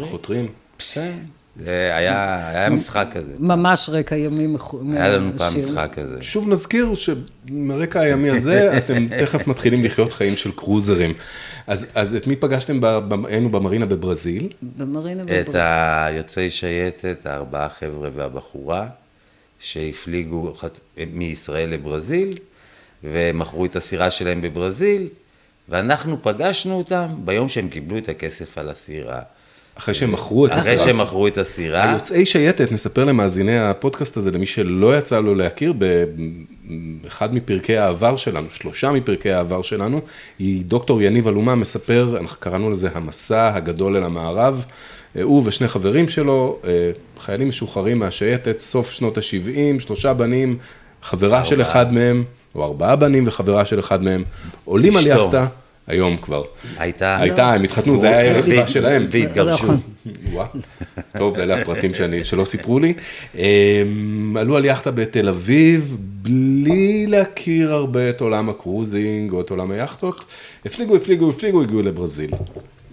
חותרים. 0.00 0.48
כן. 0.94 1.12
זה 1.56 1.90
היה, 1.96 2.48
היה 2.48 2.70
משחק 2.70 3.06
כזה. 3.12 3.32
ממש 3.38 3.88
רקע 3.92 4.16
ימי 4.16 4.46
מחו... 4.46 4.80
היה 4.92 5.16
לנו 5.16 5.30
פעם. 5.38 5.58
משחק 5.58 5.90
כזה. 5.94 6.22
שוב 6.22 6.48
נזכיר 6.48 6.90
שמרקע 6.94 8.00
הימי 8.00 8.30
הזה, 8.30 8.70
אתם 8.78 9.08
תכף 9.20 9.46
מתחילים 9.46 9.84
לחיות 9.84 10.12
חיים 10.12 10.36
של 10.36 10.52
קרוזרים. 10.52 11.14
אז, 11.66 11.86
אז 11.94 12.14
את 12.14 12.26
מי 12.26 12.36
פגשתם, 12.36 12.80
ב- 12.80 12.86
ב- 12.86 13.26
היינו 13.26 13.48
במרינה 13.50 13.86
בברזיל, 13.86 14.48
במרינה 14.76 15.22
את 15.22 15.26
בברזיל. 15.26 15.60
היוצאי 15.60 16.50
שייטת, 16.50 17.26
הארבעה 17.26 17.68
חבר'ה 17.68 18.10
והבחורה, 18.14 18.88
שהפליגו 19.58 20.54
חת- 20.54 20.80
מישראל 21.12 21.68
לברזיל, 21.70 22.30
ומכרו 23.04 23.64
את 23.64 23.76
הסירה 23.76 24.10
שלהם 24.10 24.40
בברזיל, 24.42 25.08
ואנחנו 25.68 26.22
פגשנו 26.22 26.74
אותם 26.74 27.06
ביום 27.24 27.48
שהם 27.48 27.68
קיבלו 27.68 27.98
את 27.98 28.08
הכסף 28.08 28.58
על 28.58 28.68
הסירה. 28.68 29.20
אחרי 29.78 29.94
שהם 29.94 30.12
מכרו 30.12 30.46
את 30.46 30.50
אחרי 30.50 30.60
הסירה. 30.60 30.78
שהם 30.78 31.00
מכרו 31.00 31.26
את 31.26 31.38
הסירה, 31.38 31.90
היוצאי 31.90 32.26
שייטת, 32.26 32.72
נספר 32.72 33.04
למאזיני 33.04 33.58
הפודקאסט 33.58 34.16
הזה, 34.16 34.30
למי 34.30 34.46
שלא 34.46 34.98
יצא 34.98 35.20
לו 35.20 35.34
להכיר, 35.34 35.74
באחד 37.02 37.34
מפרקי 37.34 37.76
העבר 37.76 38.16
שלנו, 38.16 38.46
שלושה 38.50 38.92
מפרקי 38.92 39.32
העבר 39.32 39.62
שלנו, 39.62 40.00
היא 40.38 40.64
דוקטור 40.64 41.02
יניב 41.02 41.28
אלומה 41.28 41.54
מספר, 41.54 42.16
אנחנו 42.20 42.36
קראנו 42.40 42.70
לזה 42.70 42.88
המסע 42.94 43.54
הגדול 43.54 43.96
אל 43.96 44.04
המערב, 44.04 44.64
הוא 45.22 45.42
ושני 45.44 45.68
חברים 45.68 46.08
שלו, 46.08 46.58
אה, 46.64 46.90
חיילים 47.18 47.48
משוחררים 47.48 47.98
מהשייטת, 47.98 48.60
סוף 48.60 48.90
שנות 48.90 49.18
ה-70, 49.18 49.80
שלושה 49.80 50.14
בנים, 50.14 50.56
חברה 51.02 51.44
של 51.44 51.62
אחד 51.62 51.92
מהם, 51.92 52.24
או 52.54 52.64
ארבעה 52.64 52.96
בנים 52.96 53.24
וחברה 53.26 53.64
של 53.64 53.80
אחד 53.80 54.02
מהם, 54.02 54.24
עולים 54.64 54.96
על. 54.96 55.06
יאכטה, 55.06 55.46
היום 55.86 56.16
כבר. 56.16 56.42
הייתה... 56.78 57.18
הייתה, 57.18 57.52
הם 57.52 57.62
התחתנו, 57.62 57.96
זה 57.96 58.08
היה 58.08 58.20
ערב 58.20 58.44
והת- 58.48 58.68
שלהם. 58.68 59.04
והתגרשו. 59.10 59.72
וואו, 60.32 60.46
טוב, 61.18 61.38
אלה 61.38 61.60
הפרטים 61.60 61.90
שלא 62.22 62.44
סיפרו 62.44 62.78
לי. 62.78 62.94
הם, 63.34 64.36
עלו 64.40 64.56
על 64.56 64.64
יאכטה 64.64 64.90
בתל 64.90 65.28
אביב, 65.28 65.96
בלי 66.00 67.06
להכיר 67.06 67.72
הרבה 67.72 68.10
את 68.10 68.20
עולם 68.20 68.48
הקרוזינג 68.48 69.32
או 69.32 69.40
את 69.40 69.50
עולם 69.50 69.70
היאכטות. 69.70 70.24
הפליגו, 70.66 70.96
הפליגו, 70.96 71.30
הפליגו, 71.30 71.62
הגיעו 71.62 71.82
לברזיל. 71.82 72.30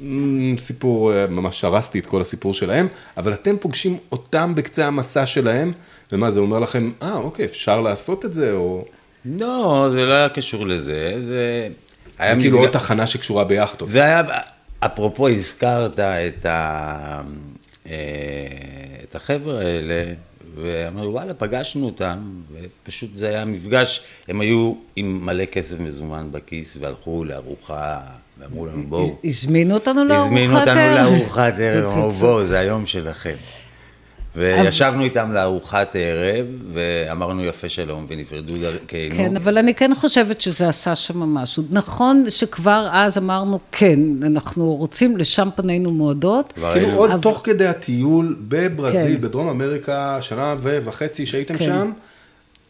אמ, 0.02 0.56
סיפור, 0.58 1.14
אה, 1.14 1.26
ממש 1.30 1.64
הרסתי 1.64 2.00
את 2.00 2.06
כל 2.06 2.22
הסיפור 2.22 2.54
שלהם, 2.54 2.88
אבל 3.18 3.34
אתם 3.34 3.56
פוגשים 3.60 3.98
אותם 4.12 4.54
בקצה 4.56 4.88
המסע 4.88 5.26
שלהם, 5.26 5.72
ומה 6.12 6.32
זה 6.32 6.40
אומר 6.40 6.60
לכם, 6.60 6.92
אה, 7.02 7.16
אוקיי, 7.16 7.46
אפשר 7.46 7.82
לעשות 7.82 8.26
את 8.26 8.34
זה, 8.34 8.54
או... 8.54 8.86
לא, 9.26 9.88
זה 9.92 10.06
לא 10.06 10.14
היה 10.14 10.30
קשור 10.30 10.68
לזה, 10.68 11.14
זה... 11.28 11.68
היה 12.20 12.36
כאילו 12.36 12.60
עוד 12.60 12.70
תחנה 12.70 13.08
שקשורה 13.08 13.44
ביאכטות. 13.44 13.90
זה 13.90 14.04
היה, 14.04 14.22
אפרופו 14.80 15.28
הזכרת 15.28 16.00
את, 16.00 16.46
ה, 16.46 17.22
אה, 17.88 17.94
את 19.04 19.16
החבר'ה 19.16 19.62
האלה, 19.62 20.14
ואמרנו 20.56 21.12
וואלה, 21.14 21.34
פגשנו 21.34 21.86
אותם, 21.86 22.20
ופשוט 22.54 23.10
זה 23.16 23.30
היה 23.30 23.46
מפגש, 23.46 24.04
הם 24.28 24.42
היו 24.42 24.74
עם 24.96 25.26
מלא 25.26 25.46
כסף 25.46 25.80
מזומן 25.80 26.28
בכיס, 26.32 26.78
והלכו 26.80 27.24
לארוחה, 27.24 28.00
ואמרו 28.40 28.66
לנו 28.66 28.84
בואו, 28.88 29.18
הזמינו 29.24 29.74
אותנו 29.74 30.06
לארוחת 30.06 30.28
הזמינו 30.28 30.60
אותנו 30.60 30.80
ערב. 30.80 31.14
לארוחת 31.14 31.54
ערב, 31.60 31.92
אמרו. 31.92 32.10
בואו, 32.10 32.46
זה 32.46 32.60
היום 32.60 32.86
שלכם. 32.86 33.36
וישבנו 34.36 35.04
איתם 35.04 35.32
לארוחת 35.32 35.96
ערב, 36.00 36.46
ואמרנו 36.74 37.44
יפה 37.46 37.70
שלום, 37.70 38.06
ונפרדו 38.10 38.54
דרכנו. 38.58 39.16
כן, 39.18 39.38
אבל 39.38 39.58
אני 39.58 39.76
כן 39.76 39.92
חושבת 39.96 40.42
שזה 40.42 40.68
עשה 40.70 40.96
שם 40.96 41.20
משהו. 41.20 41.64
נכון 41.70 42.26
שכבר 42.30 42.90
אז 42.94 43.18
אמרנו, 43.18 43.60
כן, 43.72 44.00
אנחנו 44.24 44.76
רוצים, 44.76 45.18
לשם 45.18 45.50
פנינו 45.56 45.92
מועדות. 45.92 46.54
כאילו 46.74 46.92
עוד 46.94 47.12
אבל- 47.12 47.22
תוך 47.22 47.42
כדי 47.44 47.68
הטיול 47.68 48.36
בברזיל, 48.48 49.16
כן. 49.16 49.22
בדרום 49.22 49.50
אמריקה, 49.50 50.18
שנה 50.22 50.56
וחצי 50.62 51.26
שהייתם 51.26 51.58
כן. 51.58 51.66
שם, 51.66 51.92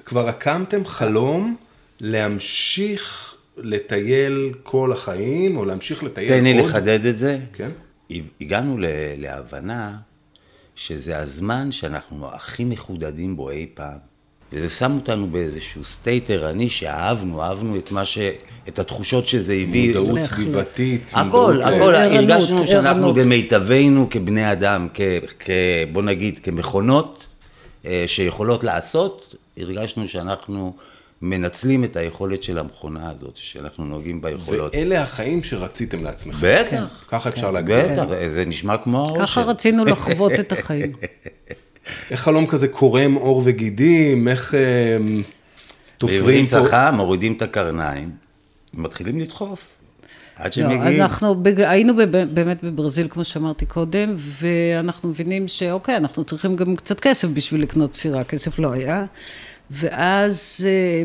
כבר 0.06 0.30
הקמתם 0.30 0.86
חלום 0.86 1.56
להמשיך 2.02 3.34
לטייל 3.58 4.54
כל 4.64 4.92
החיים, 4.92 5.58
או 5.58 5.66
להמשיך 5.66 6.04
לטייל 6.04 6.30
עוד. 6.32 6.38
תן 6.40 6.44
לי 6.44 6.54
לחדד 6.54 7.06
את 7.06 7.18
זה. 7.18 7.38
כן. 7.54 7.70
הגענו 8.42 8.78
ל- 8.78 8.86
להבנה 9.18 9.98
שזה 10.80 11.18
הזמן 11.18 11.72
שאנחנו 11.72 12.28
הכי 12.34 12.64
מחודדים 12.64 13.36
בו 13.36 13.50
אי 13.50 13.68
פעם. 13.74 13.98
וזה 14.54 14.70
שם 14.70 14.96
אותנו 14.96 15.28
באיזשהו 15.28 15.84
סטייט 15.84 16.30
ערני 16.30 16.70
שאהבנו, 16.70 17.42
אהבנו 17.42 17.78
את 17.78 17.92
מה 17.92 18.06
ש... 18.06 18.18
את 18.68 18.80
התחושות 18.80 19.28
שזה 19.28 19.54
הביא. 19.54 19.88
מודעות. 19.88 20.22
סביבתית. 20.22 21.12
הכל, 21.14 21.62
אה, 21.64 21.68
הכל, 21.68 21.96
ערנות, 21.96 22.18
הרגשנו 22.18 22.68
שאנחנו 22.68 23.08
ערנות. 23.08 23.16
במיטבנו 23.18 24.08
כבני 24.10 24.52
אדם, 24.52 24.88
כ, 24.94 25.02
כ, 25.40 25.50
בוא 25.92 26.02
נגיד 26.02 26.40
כמכונות 26.44 27.26
אה, 27.86 28.04
שיכולות 28.08 28.64
לעשות, 28.64 29.36
הרגשנו 29.58 30.08
שאנחנו 30.08 30.74
מנצלים 31.22 31.84
את 31.84 31.96
היכולת 31.96 32.44
של 32.44 32.58
המכונה 32.60 33.12
הזאת, 33.12 33.36
שאנחנו 33.38 33.86
נוהגים 33.86 34.22
ביכולות. 34.22 34.76
ואלה 34.76 35.02
החיים 35.02 35.44
שרציתם 35.44 36.04
לעצמכם. 36.04 36.38
בטח, 36.42 37.06
ככה 37.08 37.30
אפשר 37.30 37.52
להגיד. 37.52 37.76
את 37.76 37.96
זה. 37.96 38.06
בטח, 38.06 38.28
זה 38.34 38.46
נשמע 38.46 38.78
כמו 38.78 39.06
האושר. 39.06 39.26
ככה 39.26 39.42
רצינו 39.42 39.86
לחוות 39.92 40.32
את 40.40 40.52
החיים. 40.52 40.92
איך 42.12 42.20
חלום 42.22 42.48
כזה 42.48 42.68
קורם 42.68 43.14
עור 43.14 43.42
וגידים, 43.46 44.28
איך 44.28 44.56
אה, 44.56 44.98
תופרים 45.98 46.20
בעברית 46.20 46.50
פה... 46.50 46.66
צחה, 46.68 46.92
מורידים 46.92 47.34
את 47.34 47.42
הקרניים, 47.42 48.10
ומתחילים 48.74 49.20
לדחוף. 49.20 49.68
עד 50.36 50.46
לא, 50.46 50.52
שהם 50.52 50.80
מגיעים. 50.80 51.02
אנחנו 51.02 51.44
בג- 51.44 51.60
היינו 51.62 51.96
בב- 51.96 52.34
באמת 52.34 52.64
בברזיל, 52.64 53.08
כמו 53.10 53.24
שאמרתי 53.24 53.66
קודם, 53.66 54.16
ואנחנו 54.18 55.10
מבינים 55.10 55.48
שאוקיי, 55.48 55.98
אנחנו 55.98 56.24
צריכים 56.24 56.56
גם 56.56 56.76
קצת 56.76 57.00
כסף 57.00 57.28
בשביל 57.28 57.62
לקנות 57.62 57.94
סירה, 57.94 58.24
כסף 58.24 58.60
לא 58.60 58.72
היה. 58.74 59.06
ואז 59.72 60.68
אה, 60.68 61.04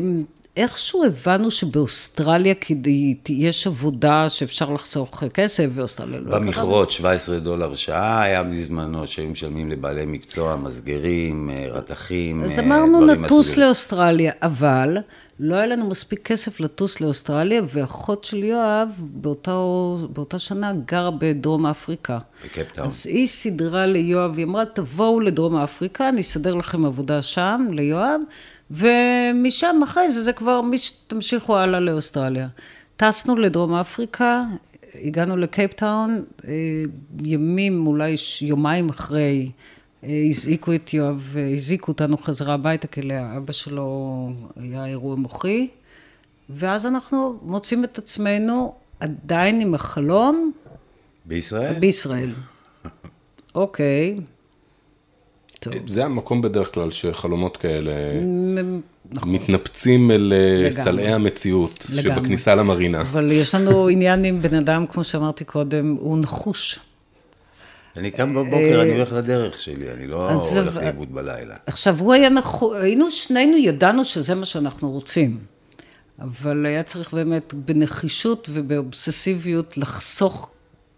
איכשהו 0.57 1.03
הבנו 1.03 1.51
שבאוסטרליה 1.51 2.53
כדי, 2.53 3.15
יש 3.29 3.67
עבודה 3.67 4.29
שאפשר 4.29 4.69
לחסוך 4.69 5.23
כסף, 5.33 5.65
ואוסטרליה 5.73 6.19
לא... 6.19 6.39
במכרות 6.39 6.91
17 6.91 7.39
דולר 7.39 7.75
שעה 7.75 8.21
היה 8.21 8.43
בזמנו, 8.43 9.07
שהיו 9.07 9.29
משלמים 9.29 9.69
לבעלי 9.69 10.05
מקצוע, 10.05 10.55
מסגרים, 10.55 11.49
אה, 11.49 11.65
רתכים, 11.69 12.43
אז 12.43 12.59
אה, 12.59 12.65
אמרנו 12.65 13.05
נטוס. 13.05 13.57
לאוסטרליה, 13.57 14.31
אבל 14.41 14.97
לא 15.39 15.55
היה 15.55 15.65
לנו 15.65 15.87
מספיק 15.87 16.27
כסף 16.27 16.59
לטוס 16.59 17.01
לאוסטרליה, 17.01 17.61
ואחות 17.73 18.23
של 18.23 18.43
יואב 18.43 18.89
באותו, 18.99 19.97
באותה 20.13 20.39
שנה 20.39 20.73
גרה 20.85 21.11
בדרום 21.11 21.65
אפריקה. 21.65 22.19
בקפטאון. 22.45 22.87
אז 22.87 23.07
היא 23.07 23.27
סידרה 23.27 23.85
ליואב, 23.85 24.37
היא 24.37 24.45
אמרה, 24.45 24.65
תבואו 24.65 25.19
לדרום 25.19 25.55
אפריקה, 25.55 26.09
אני 26.09 26.21
אסדר 26.21 26.55
לכם 26.55 26.85
עבודה 26.85 27.21
שם, 27.21 27.67
ליואב, 27.71 28.21
ומשם 28.71 29.79
אחרי 29.83 30.11
זה, 30.11 30.21
זה 30.21 30.33
כבר, 30.33 30.61
מי 30.61 30.77
שתמשיכו 30.77 31.57
הלאה 31.57 31.79
לאוסטרליה. 31.79 32.47
טסנו 32.97 33.35
לדרום 33.35 33.73
אפריקה, 33.73 34.43
הגענו 35.01 35.37
לקייפטאון, 35.37 36.23
אה, 36.47 36.51
ימים, 37.23 37.87
אולי 37.87 38.15
יומיים 38.41 38.89
אחרי, 38.89 39.51
הזעיקו 40.03 40.75
את 40.75 40.93
יואב, 40.93 41.35
הזעיקו 41.53 41.91
אותנו 41.91 42.17
חזרה 42.17 42.53
הביתה, 42.53 42.87
כי 42.87 43.01
לאבא 43.01 43.53
שלו 43.53 44.29
היה 44.55 44.85
אירוע 44.85 45.15
מוחי, 45.15 45.67
ואז 46.49 46.85
אנחנו 46.85 47.39
מוצאים 47.41 47.83
את 47.83 47.97
עצמנו 47.97 48.75
עדיין 48.99 49.61
עם 49.61 49.75
החלום 49.75 50.51
בישראל? 51.25 51.79
בישראל. 51.79 52.33
אוקיי. 53.55 54.19
טוב. 55.59 55.73
זה 55.87 56.05
המקום 56.05 56.41
בדרך 56.41 56.73
כלל 56.73 56.91
שחלומות 56.91 57.57
כאלה 57.57 57.91
נכון. 59.11 59.35
מתנפצים 59.35 60.11
אל 60.11 60.33
אה, 60.35 60.57
לגמרי. 60.57 60.71
סלעי 60.71 61.13
המציאות, 61.13 61.85
לגמרי. 61.93 62.15
שבכניסה 62.15 62.55
למרינה. 62.55 63.01
אבל 63.01 63.31
יש 63.31 63.55
לנו 63.55 63.87
עניין 63.87 64.25
עם 64.25 64.41
בן 64.41 64.55
אדם, 64.55 64.87
כמו 64.87 65.03
שאמרתי 65.03 65.43
קודם, 65.43 65.95
הוא 65.99 66.17
נחוש. 66.17 66.79
אני 67.97 68.11
קם 68.11 68.33
בבוקר, 68.33 68.81
אני 68.81 68.95
הולך 68.95 69.11
לדרך 69.11 69.61
שלי, 69.61 69.91
אני 69.91 70.07
לא 70.07 70.29
אה, 70.29 70.33
הולך 70.33 70.75
לאיבוד 70.75 71.13
בלילה. 71.13 71.55
עכשיו, 71.65 71.99
הוא 71.99 72.13
היה 72.13 72.29
נחוש, 72.29 72.77
היינו 72.81 73.11
שנינו 73.11 73.57
ידענו 73.57 74.05
שזה 74.05 74.35
מה 74.35 74.45
שאנחנו 74.45 74.91
רוצים. 74.91 75.37
אבל 76.19 76.65
היה 76.65 76.83
צריך 76.83 77.13
באמת 77.13 77.53
בנחישות 77.53 78.49
ובאובססיביות 78.53 79.77
לחסוך 79.77 80.51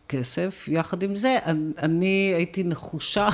כסף. 0.10 0.66
יחד 0.68 1.04
עם 1.04 1.16
זה, 1.16 1.38
אני, 1.46 1.72
אני 1.77 2.34
הייתי 2.36 2.63
נחושה. 2.63 3.30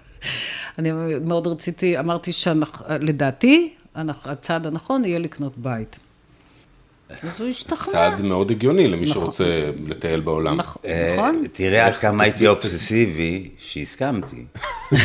אני 0.78 0.90
מאוד 1.20 1.46
רציתי, 1.46 1.98
אמרתי 1.98 2.32
שלדעתי, 2.32 3.74
הצעד 3.94 4.66
הנכון 4.66 5.04
יהיה 5.04 5.18
לקנות 5.18 5.58
בית. 5.58 5.98
אז 7.22 7.40
הוא 7.40 7.48
השתכנע. 7.48 7.92
צעד 7.92 8.22
מאוד 8.22 8.50
הגיוני 8.50 8.88
למי 8.88 9.06
נכון. 9.06 9.22
שרוצה 9.22 9.44
לטייל 9.86 10.20
בעולם. 10.20 10.60
נכ- 10.60 10.76
אה, 10.84 11.12
נכון? 11.12 11.44
תראה 11.52 11.86
עד 11.86 11.94
כמה 11.94 12.24
הייתי 12.24 12.46
אובססיבי, 12.46 13.48
שהסכמתי. 13.58 14.44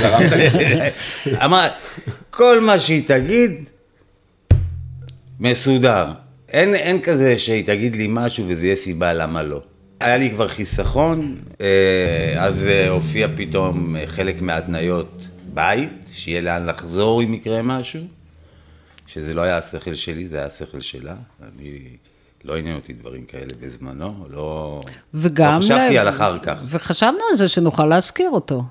אמר, 1.45 1.67
כל 2.31 2.59
מה 2.59 2.79
שהיא 2.79 3.03
תגיד, 3.07 3.51
מסודר. 5.39 6.05
אין, 6.49 6.75
אין 6.75 7.01
כזה 7.01 7.37
שהיא 7.37 7.65
תגיד 7.65 7.95
לי 7.95 8.05
משהו 8.09 8.45
וזה 8.47 8.65
יהיה 8.65 8.75
סיבה 8.75 9.13
למה 9.13 9.43
לא. 9.43 9.61
היה 9.99 10.17
לי 10.17 10.29
כבר 10.31 10.47
חיסכון, 10.47 11.35
אה, 11.61 11.67
אז 12.37 12.67
אה, 12.67 12.89
הופיע 12.89 13.27
פתאום 13.35 13.95
חלק 14.07 14.41
מההתניות 14.41 15.23
בית, 15.53 15.89
שיהיה 16.13 16.41
לאן 16.41 16.65
לחזור 16.65 17.23
אם 17.23 17.33
יקרה 17.33 17.61
משהו, 17.61 18.01
שזה 19.07 19.33
לא 19.33 19.41
היה 19.41 19.57
השכל 19.57 19.93
שלי, 19.93 20.27
זה 20.27 20.37
היה 20.37 20.45
השכל 20.45 20.81
שלה. 20.81 21.15
אני, 21.43 21.97
לא 22.43 22.57
עניין 22.57 22.75
אותי 22.75 22.93
דברים 22.93 23.23
כאלה 23.23 23.53
בזמנו, 23.59 24.25
לא, 24.29 24.81
וגם... 25.13 25.53
לא 25.53 25.59
חשבתי 25.59 25.95
ל- 25.95 25.97
על 25.97 26.09
אחר 26.09 26.39
כך. 26.39 26.57
וחשבנו 26.65 27.19
על 27.31 27.37
זה 27.37 27.47
שנוכל 27.47 27.85
להשכיר 27.85 28.29
אותו. 28.29 28.63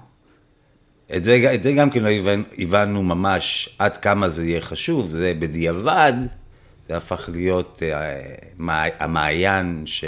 את 1.16 1.24
זה, 1.24 1.50
את 1.54 1.62
זה 1.62 1.72
גם 1.72 1.90
כן 1.90 2.02
לא 2.02 2.08
הבנ- 2.08 2.62
הבנו 2.62 3.02
ממש 3.02 3.68
עד 3.78 3.96
כמה 3.96 4.28
זה 4.28 4.44
יהיה 4.44 4.60
חשוב, 4.60 5.10
זה 5.10 5.32
בדיעבד, 5.38 6.12
זה 6.88 6.96
הפך 6.96 7.28
להיות 7.32 7.82
אה, 7.82 8.90
המעיין 8.98 9.82
ש... 9.86 10.04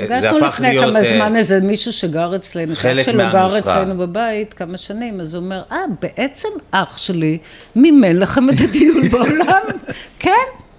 זה 0.00 0.06
פגשנו 0.20 0.38
לפני 0.38 0.68
להיות, 0.68 0.84
כמה 0.86 0.98
אה, 0.98 1.04
זמן 1.04 1.36
איזה 1.36 1.60
מישהו 1.60 1.92
שגר 1.92 2.36
אצלנו, 2.36 2.74
חלק 2.74 3.06
שלו 3.06 3.18
גר. 3.32 3.58
אצלנו 3.58 3.98
בבית 3.98 4.52
כמה 4.54 4.76
שנים, 4.76 5.20
אז 5.20 5.34
הוא 5.34 5.42
אומר, 5.42 5.62
אה, 5.72 5.76
בעצם 6.02 6.48
אח 6.70 6.96
שלי 6.98 7.38
מימן 7.76 8.16
לכם 8.16 8.50
את 8.50 8.54
הדיון 8.68 9.08
בעולם? 9.12 9.62
כן, 10.18 10.30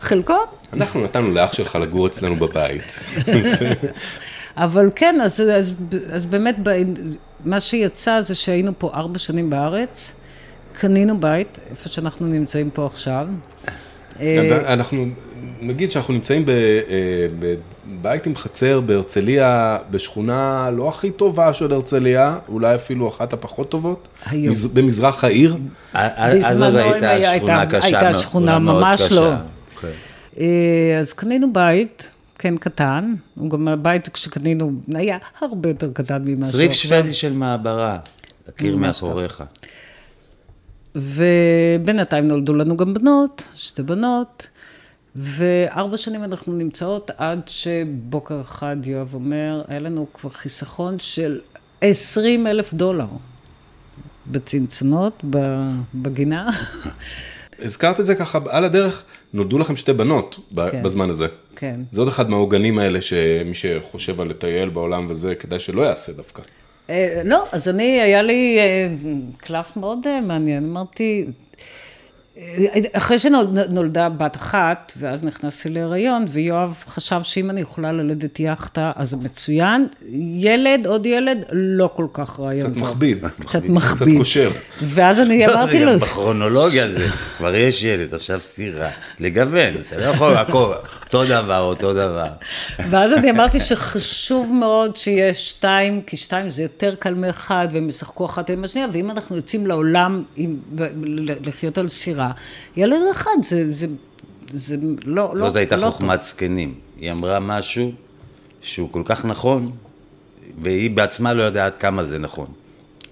חלקו. 0.02 0.38
אנחנו 0.74 1.04
נתנו 1.04 1.32
לאח 1.34 1.54
שלך 1.54 1.76
לגור 1.76 2.08
אצלנו 2.08 2.36
בבית. 2.36 3.00
אבל 4.58 4.90
כן, 4.96 5.22
אז, 5.22 5.42
אז, 5.42 5.74
אז 6.12 6.26
באמת, 6.26 6.56
ב- 6.64 6.84
מה 7.46 7.60
שיצא 7.60 8.22
זה 8.22 8.36
שהיינו 8.36 8.72
פה 8.78 8.92
ארבע 8.94 9.20
שנים 9.20 9.50
בארץ, 9.50 10.14
קנינו 10.74 11.20
בית, 11.20 11.58
איפה 11.72 11.90
שאנחנו 11.90 12.28
נמצאים 12.28 12.70
פה 12.70 12.86
עכשיו. 12.86 13.28
אה, 14.20 14.74
אנחנו 14.74 15.06
נגיד 15.62 15.92
שאנחנו 15.92 16.14
נמצאים 16.14 16.46
ב- 16.46 16.50
אה, 16.50 17.26
בבית 17.40 18.26
עם 18.26 18.36
חצר 18.36 18.82
בהרצליה, 18.82 19.78
בשכונה 19.92 20.70
לא 20.72 20.90
הכי 20.90 21.12
טובה 21.12 21.54
של 21.54 21.74
הרצליה, 21.74 22.38
אולי 22.50 22.76
אפילו 22.76 23.08
אחת 23.10 23.34
הפחות 23.34 23.70
טובות, 23.70 24.08
היום. 24.26 24.56
במזרח 24.74 25.24
העיר. 25.24 25.58
אז 25.94 26.12
אז 26.46 26.58
בזמנו 26.58 26.80
עוד 26.80 27.04
הייתה 27.04 27.38
שכונה 27.38 27.66
קשה 27.66 27.86
הייתה 27.86 28.14
שכונה 28.14 28.60
ממש. 28.60 29.12
לא. 29.12 29.32
אה, 30.40 30.98
אז 31.00 31.14
קנינו 31.14 31.54
בית, 31.54 32.12
כן 32.40 32.58
קטן, 32.58 33.14
הוא 33.36 33.50
גם 33.50 33.68
הבית 33.68 34.10
כשקנינו 34.10 34.72
היה 34.96 35.18
הרבה 35.42 35.70
יותר 35.70 35.90
קטן 35.94 36.22
ממה 36.26 36.46
שהוא 36.46 36.52
צריף 36.52 36.72
עכשיו. 36.72 36.90
שוודי 36.90 37.14
של 37.14 37.34
מעברה, 37.34 37.98
הקיר 38.48 38.76
מאחוריך. 38.76 39.44
ובינתיים 40.96 42.28
נולדו 42.28 42.54
לנו 42.54 42.78
גם 42.78 42.94
בנות, 42.94 43.48
שתי 43.56 43.84
בנות, 43.84 44.50
וארבע 45.16 45.98
שנים 45.98 46.24
אנחנו 46.24 46.54
נמצאות 46.54 47.12
עד 47.18 47.40
שבוקר 47.48 48.42
אחד 48.42 48.78
יואב 48.86 49.14
אומר, 49.14 49.62
היה 49.68 49.80
לנו 49.80 50.08
כבר 50.14 50.30
חיסכון 50.30 51.00
של 51.00 51.40
20 51.82 52.48
אלף 52.48 52.74
דולר 52.74 53.08
בצנצנות, 54.28 55.24
בגינה. 55.94 56.50
הזכרת 57.60 58.00
את 58.00 58.06
זה 58.06 58.16
ככה 58.16 58.40
על 58.50 58.66
הדרך, 58.66 59.04
נולדו 59.34 59.60
לכם 59.60 59.76
שתי 59.76 59.94
בנות 59.94 60.40
כן. 60.56 60.84
בזמן 60.84 61.10
הזה. 61.10 61.28
כן. 61.56 61.80
זה 61.92 62.02
עוד 62.02 62.08
אחד 62.08 62.30
מהעוגנים 62.30 62.80
האלה 62.80 63.02
שמי 63.02 63.54
שחושב 63.54 64.22
על 64.22 64.28
לטייל 64.28 64.70
בעולם 64.70 65.06
וזה, 65.10 65.36
כדאי 65.36 65.60
שלא 65.60 65.82
יעשה 65.82 66.14
דווקא. 66.14 66.42
אה, 66.92 67.22
לא, 67.26 67.46
אז 67.52 67.70
אני, 67.70 68.02
היה 68.02 68.22
לי 68.22 68.58
אה, 68.60 68.88
קלף 69.38 69.78
מאוד 69.78 70.08
אה, 70.08 70.22
מעניין, 70.22 70.66
אמרתי, 70.66 71.26
אחרי 72.94 73.20
שנולדה 73.20 74.10
בת 74.10 74.36
אחת, 74.38 74.92
ואז 74.98 75.24
נכנסתי 75.24 75.70
להיריון, 75.70 76.26
ויואב 76.30 76.84
חשב 76.88 77.20
שאם 77.24 77.50
אני 77.50 77.62
יכולה 77.62 77.92
ללדת 77.92 78.40
יאכטה, 78.40 78.92
אז 78.96 79.14
מצוין. 79.14 79.88
ילד, 80.36 80.88
עוד 80.88 81.06
ילד, 81.06 81.46
לא 81.52 81.90
כל 81.94 82.08
כך 82.14 82.40
רעיון 82.40 82.72
קצת. 82.72 82.82
מכביד. 82.82 83.26
קצת 83.40 83.64
מכביד. 83.64 84.18
קושר. 84.18 84.52
ואז 84.82 85.20
אני 85.20 85.48
אמרתי 85.48 85.80
זה 85.80 85.86
לו, 85.86 86.00
בכרונולוגיה 86.00 86.90
זה, 86.90 87.08
כבר 87.38 87.56
יש 87.56 87.84
ילד, 87.84 88.14
עכשיו 88.14 88.40
סתירה. 88.40 88.90
לגוון, 89.20 89.74
אתה 89.88 89.98
לא 89.98 90.04
יכול 90.04 90.38
הכל, 90.38 90.74
אותו 91.06 91.26
דבר, 91.26 91.60
אותו 91.60 91.94
דבר. 91.94 92.28
ואז 92.90 93.14
אני 93.14 93.32
אמרתי 93.32 93.60
שחשוב 93.60 94.52
מאוד 94.60 94.96
שיהיה 94.96 95.34
שתיים, 95.34 96.02
כי 96.02 96.18
שתיים 96.18 96.50
זה 96.50 96.62
יותר 96.62 96.96
קל 96.96 97.14
מאחד, 97.14 97.68
והם 97.72 97.90
ישחקו 97.90 98.26
אחת 98.26 98.50
עם 98.50 98.64
השנייה, 98.64 98.88
ואם 98.94 99.12
אנחנו 99.12 99.36
יוצאים 99.36 99.68
לעולם 99.68 100.24
לחיות 101.46 101.78
על 101.78 101.88
סירה, 101.88 102.21
ילד 102.78 103.00
אחד 103.12 103.32
זה, 103.42 103.74
זה, 103.74 103.88
זה 104.54 104.76
לא, 105.06 105.36
לא, 105.36 105.48
זאת 105.48 105.56
הייתה 105.56 105.76
לא 105.76 105.90
חוכמת 105.92 106.24
זקנים. 106.24 106.74
היא 106.98 107.12
אמרה 107.12 107.40
משהו 107.40 107.92
שהוא 108.62 108.90
כל 108.92 109.02
כך 109.06 109.26
נכון, 109.26 109.72
והיא 110.62 110.90
בעצמה 110.92 111.34
לא 111.34 111.44
יודעת 111.44 111.78
כמה 111.78 112.04
זה 112.04 112.18
נכון. 112.20 112.48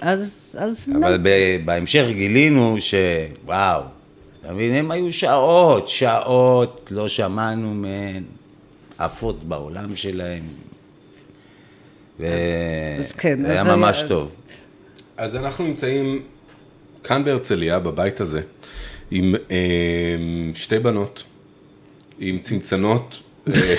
אז, 0.02 0.56
אז 0.60 0.90
אבל 1.02 1.18
נ... 1.18 1.24
ב- 1.24 1.62
בהמשך 1.66 2.06
גילינו 2.12 2.78
שוואו, 2.80 3.82
אתה 4.42 4.54
מבין, 4.54 4.76
הם 4.76 4.92
היו 4.92 5.14
שעות, 5.14 5.88
שעות, 5.88 6.88
לא 6.92 7.08
שמענו 7.08 7.74
מהן, 7.74 8.24
עפות 8.98 9.44
בעולם 9.44 9.96
שלהם. 9.96 10.44
אז 12.20 13.12
כן, 13.18 13.40
וזה 13.40 13.52
היה 13.52 13.76
ממש 13.76 14.02
אז- 14.04 14.10
טוב. 14.10 14.32
אז 15.18 15.36
אנחנו 15.36 15.66
נמצאים 15.68 16.22
כאן 17.04 17.24
בהרצליה, 17.24 17.80
בבית 17.80 18.20
הזה, 18.22 18.42
עם 19.12 19.36
אה, 19.52 19.58
שתי 20.56 20.80
בנות, 20.80 21.24
עם 22.20 22.40
צנצנות. 22.42 23.20
אה, 23.56 23.76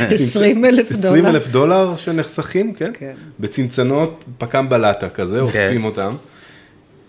20 0.14 0.64
אלף 0.64 0.90
20 0.90 1.14
דולר. 1.14 1.30
אלף 1.30 1.48
דולר 1.48 1.96
שנחסכים, 1.96 2.74
כן? 2.74 2.90
כן. 2.98 3.14
בצנצנות, 3.40 4.24
פקם 4.38 4.68
בלטה 4.68 5.08
כזה, 5.08 5.40
אוספים 5.40 5.84
אותם. 5.84 6.16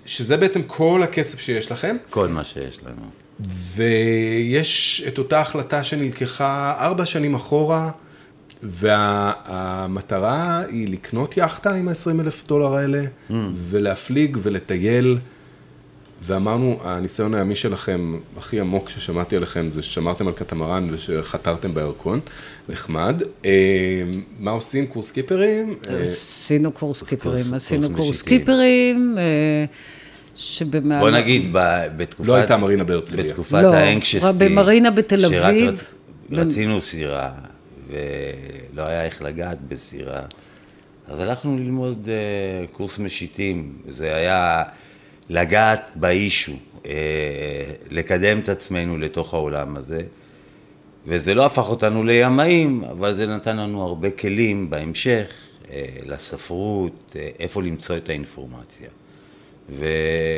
שזה 0.05 0.37
בעצם 0.37 0.61
כל 0.67 1.01
הכסף 1.03 1.39
שיש 1.39 1.71
לכם, 1.71 1.97
כל 2.09 2.27
מה 2.27 2.43
שיש 2.43 2.79
לנו. 2.85 3.01
ויש 3.75 5.03
את 5.07 5.17
אותה 5.17 5.41
החלטה 5.41 5.83
שנלקחה 5.83 6.75
ארבע 6.79 7.05
שנים 7.05 7.35
אחורה, 7.35 7.91
והמטרה 8.63 10.61
היא 10.69 10.87
לקנות 10.87 11.37
יאכטה 11.37 11.73
עם 11.73 11.87
ה-20 11.87 12.21
אלף 12.21 12.47
דולר 12.47 12.75
האלה, 12.75 13.03
ולהפליג 13.69 14.37
ולטייל. 14.41 15.17
ואמרנו, 16.21 16.79
הניסיון 16.83 17.33
הימי 17.33 17.55
שלכם, 17.55 18.17
הכי 18.37 18.59
עמוק 18.59 18.89
ששמעתי 18.89 19.35
עליכם, 19.35 19.69
זה 19.71 19.83
ששמרתם 19.83 20.27
על 20.27 20.33
קטמרן 20.33 20.87
ושחתרתם 20.91 21.73
בירקון, 21.73 22.19
נחמד. 22.69 23.21
אה, 23.45 23.51
מה 24.39 24.51
עושים? 24.51 24.87
קורס 24.87 25.11
קיפרים? 25.11 25.75
אה, 25.89 26.01
עשינו 26.01 26.71
קורס 26.71 27.03
קיפרים, 27.03 27.43
קורס 27.43 27.53
עשינו 27.53 27.89
קורס 27.89 28.09
משיטים. 28.09 28.39
קיפרים, 28.39 29.15
אה, 29.17 29.65
שבמעלה... 30.35 31.01
בוא 31.01 31.09
נגיד, 31.09 31.49
ב- 31.51 31.85
בתקופת... 31.97 32.27
לא 32.29 32.35
הייתה 32.35 32.57
מרינה 32.57 32.83
בהרצליה. 32.83 33.23
בתקופת 33.31 33.53
לא, 33.63 33.73
האנקשסטי. 33.73 34.27
במרינה 34.37 34.91
בתל 34.91 35.21
שרק 35.21 35.43
אביב. 35.45 35.83
רצ- 36.31 36.33
רצינו 36.37 36.81
סירה, 36.81 37.31
ולא 37.89 38.83
היה 38.87 39.05
איך 39.05 39.21
לגעת 39.21 39.57
בסירה. 39.67 40.21
אז 41.07 41.19
הלכנו 41.19 41.57
ללמוד 41.57 42.09
קורס 42.71 42.99
משיטים. 42.99 43.73
זה 43.89 44.15
היה 44.15 44.63
לגעת 45.29 45.91
באישו, 45.95 46.51
אה, 46.85 46.91
לקדם 47.89 48.39
את 48.39 48.49
עצמנו 48.49 48.97
לתוך 48.97 49.33
העולם 49.33 49.75
הזה. 49.75 50.01
וזה 51.05 51.33
לא 51.33 51.45
הפך 51.45 51.69
אותנו 51.69 52.03
לימאים, 52.03 52.83
אבל 52.91 53.15
זה 53.15 53.25
נתן 53.27 53.57
לנו 53.57 53.83
הרבה 53.83 54.09
כלים 54.11 54.69
בהמשך, 54.69 55.25
אה, 55.71 55.83
לספרות, 56.05 56.91
אה, 57.15 57.29
איפה 57.39 57.63
למצוא 57.63 57.97
את 57.97 58.09
האינפורמציה. 58.09 58.87
ו... 59.69 59.85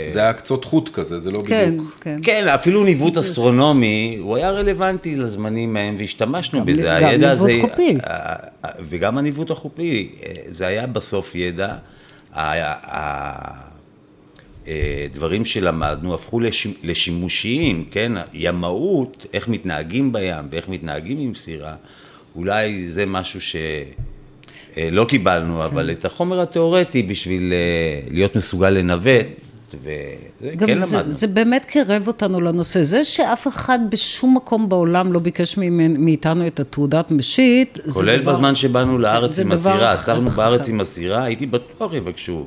זה 0.08 0.19
היה 0.19 0.34
קצות 0.34 0.65
חוט 0.65 0.89
כזה, 0.93 1.19
זה 1.19 1.32
לא 1.32 1.41
כן, 1.47 1.69
בדיוק. 1.78 1.97
כן. 2.02 2.19
כן, 2.23 2.47
אפילו 2.47 2.84
ניווט 2.84 3.17
אסטרונומי, 3.17 4.17
הוא 4.19 4.36
היה 4.36 4.52
רלוונטי 4.52 5.15
לזמנים 5.15 5.75
ההם, 5.78 5.95
והשתמשנו 5.99 6.60
גם- 6.60 6.65
בזה. 6.65 6.82
גם 7.02 7.08
הידע 7.10 7.34
ניווט 7.34 7.49
הזה- 7.49 7.60
חופי. 7.62 7.97
וגם 8.80 9.17
הניווט 9.17 9.52
החופי, 9.52 10.12
זה 10.52 10.67
היה 10.67 10.88
בסוף 10.88 11.36
ידע. 11.36 11.75
הדברים 14.67 15.45
שלמדנו 15.45 16.13
הפכו 16.13 16.39
לשימ- 16.39 16.78
לשימושיים, 16.84 17.86
כן? 17.91 18.12
ימאות, 18.34 19.26
איך 19.34 19.48
מתנהגים 19.48 20.12
בים 20.12 20.45
ואיך 20.50 20.69
מתנהגים 20.69 21.19
עם 21.19 21.34
סירה, 21.34 21.76
אולי 22.36 22.89
זה 22.89 23.06
משהו 23.06 23.41
ש... 23.41 23.56
אה, 24.78 25.06
קיבלנו, 25.08 25.65
אבל 25.65 25.91
את 25.91 26.06
החומר 26.06 26.41
התיאורטי 26.41 27.04
בשביל 27.04 27.54
אה, 27.54 28.10
להיות 28.12 28.36
מסוגל 28.36 28.69
לנווט, 28.69 29.26
וזה 29.76 30.56
גם 30.56 30.67
כן 30.67 30.80
זה, 30.80 30.98
למדנו. 30.98 31.12
זה 31.12 31.28
באמת 31.28 31.65
קירב 31.65 32.08
אותנו 32.08 32.41
לנושא. 32.41 32.84
זה 32.84 33.04
שאף 33.04 33.48
אחד 33.48 33.80
בשום 33.89 34.36
מקום 34.36 34.69
בעולם 34.69 35.13
לא 35.13 35.19
ביקש 35.19 35.58
מאיתנו 36.00 36.48
את 36.48 36.60
התעודת 36.60 37.12
משיט, 37.12 37.80
זה 37.86 37.91
כולל 37.93 38.22
דבר... 38.22 38.34
בזמן 38.34 38.56
שבאנו 38.56 38.98
לארץ 38.98 39.39
עם 39.39 39.52
הסירה, 39.52 39.91
עצרנו 39.91 40.30
בארץ 40.30 40.67
עם 40.67 40.82
הסירה, 40.82 41.24
הייתי 41.24 41.45
בטוח 41.45 41.93
יבקשו. 41.93 42.45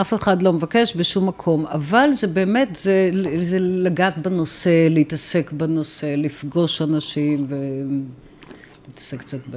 אף 0.00 0.14
אחד 0.14 0.42
לא 0.42 0.52
מבקש 0.52 0.96
בשום 0.96 1.28
מקום, 1.28 1.66
אבל 1.66 2.08
זה 2.12 2.26
באמת, 2.26 2.68
זה, 2.76 3.10
זה 3.40 3.58
לגעת 3.60 4.18
בנושא, 4.18 4.88
להתעסק 4.90 5.52
בנושא, 5.52 6.14
לפגוש 6.16 6.82
אנשים 6.82 7.46
ולהתעסק 7.48 9.18
קצת 9.18 9.38
ב... 9.50 9.56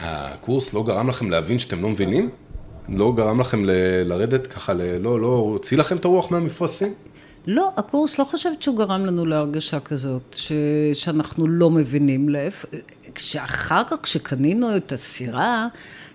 הקורס 0.00 0.74
לא 0.74 0.82
גרם 0.82 1.08
לכם 1.08 1.30
להבין 1.30 1.58
שאתם 1.58 1.82
לא 1.82 1.88
מבינים? 1.88 2.30
לא 2.88 3.12
גרם 3.16 3.40
לכם 3.40 3.64
ל- 3.64 3.70
לרדת 4.04 4.46
ככה, 4.46 4.72
ל- 4.72 4.98
לא, 4.98 5.20
לא, 5.20 5.26
הוציא 5.26 5.78
לכם 5.78 5.96
את 5.96 6.04
הרוח 6.04 6.30
מהמפרשים? 6.30 6.94
לא, 7.46 7.70
הקורס 7.76 8.18
לא 8.18 8.24
חושבת 8.24 8.62
שהוא 8.62 8.76
גרם 8.76 9.06
לנו 9.06 9.26
להרגשה 9.26 9.80
כזאת, 9.80 10.36
ש... 10.38 10.52
שאנחנו 10.94 11.48
לא 11.48 11.70
מבינים. 11.70 12.28
להפ... 12.28 12.64
כשאחר 13.14 13.82
כך, 13.90 13.96
כשקנינו 14.02 14.76
את 14.76 14.92
הסירה, 14.92 15.66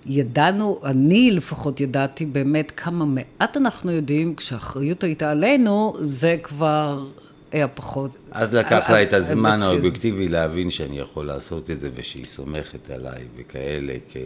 ידענו, 0.06 0.80
אני 0.84 1.32
לפחות 1.32 1.82
ידעתי 1.82 2.26
באמת 2.26 2.72
כמה 2.78 3.06
מעט 3.06 3.58
אנחנו 3.58 3.92
יודעים, 3.92 4.36
כשהאחריות 4.36 5.04
הייתה 5.04 5.32
עלינו, 5.32 5.94
זה 6.02 6.36
כבר 6.44 7.06
היה 7.52 7.68
פחות. 7.68 8.12
אז 8.32 8.54
לקח 8.54 8.90
לה 8.90 9.04
את 9.04 9.14
הזמן 9.14 9.52
המציאות. 9.52 9.74
האובייקטיבי 9.74 10.28
להבין 10.28 10.70
שאני 10.70 11.00
יכול 11.00 11.26
לעשות 11.26 11.70
את 11.70 11.80
זה 11.80 11.90
ושהיא 11.94 12.26
סומכת 12.26 12.90
עליי 12.90 13.24
וכאלה, 13.38 13.94
כי... 14.10 14.20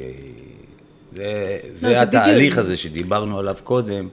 זה, 1.16 1.58
זה, 1.74 1.88
זה 1.88 2.02
התהליך. 2.02 2.58
הזה 2.58 2.78
שדיברנו 2.78 3.40
עליו 3.40 3.56
קודם, 3.64 4.08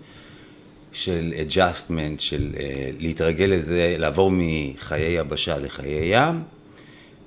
של 0.95 1.33
adjustment, 1.49 1.93
של 2.19 2.51
uh, 2.55 2.59
להתרגל 2.99 3.45
לזה, 3.45 3.97
לעבור 3.99 4.31
מחיי 4.35 5.19
יבשה 5.19 5.59
לחיי 5.59 6.17
ים, 6.17 6.43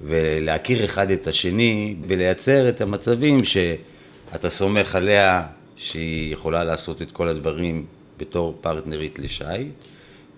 ולהכיר 0.02 0.86
אחד 0.86 1.12
את 1.12 1.28
השני, 1.28 1.96
ולייצר 2.08 2.70
את 2.70 2.82
המצבים 2.82 3.38
שאתה 3.44 4.50
סומך 4.50 4.96
עליה 4.96 5.46
שהיא 5.76 6.34
יכולה 6.34 6.64
לעשות 6.64 7.02
את 7.02 7.12
כל 7.12 7.28
הדברים 7.28 7.86
בתור 8.18 8.58
פרטנרית 8.62 9.20
לשייט, 9.20 9.68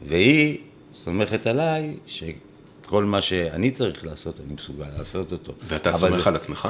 והיא 0.07 0.57
סומכת 0.93 1.47
עליי 1.47 1.93
שכל 2.07 3.03
מה 3.05 3.21
שאני 3.21 3.71
צריך 3.71 4.05
לעשות, 4.05 4.39
אני 4.45 4.53
מסוגל 4.53 4.85
לעשות 4.97 5.31
אותו. 5.31 5.53
ואתה 5.67 5.93
סומך 5.93 6.17
זה- 6.23 6.29
על 6.29 6.35
עצמך? 6.35 6.67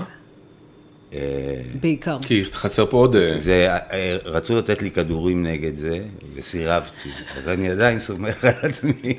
בעיקר. 1.82 2.18
כי 2.22 2.46
חסר 2.52 2.86
פה 2.86 2.98
עוד... 2.98 3.16
אה, 3.16 3.38
זה, 3.38 3.68
אה, 3.72 4.18
רצו 4.26 4.56
לתת 4.56 4.82
לי 4.82 4.92
כדורים 4.92 5.44
נגד 5.44 5.78
זה, 5.78 6.00
וסירבתי, 6.36 7.10
אז 7.38 7.48
אני 7.48 7.70
עדיין 7.70 8.00
סומך 8.00 8.46
על 8.46 8.52
עצמי. 8.62 9.14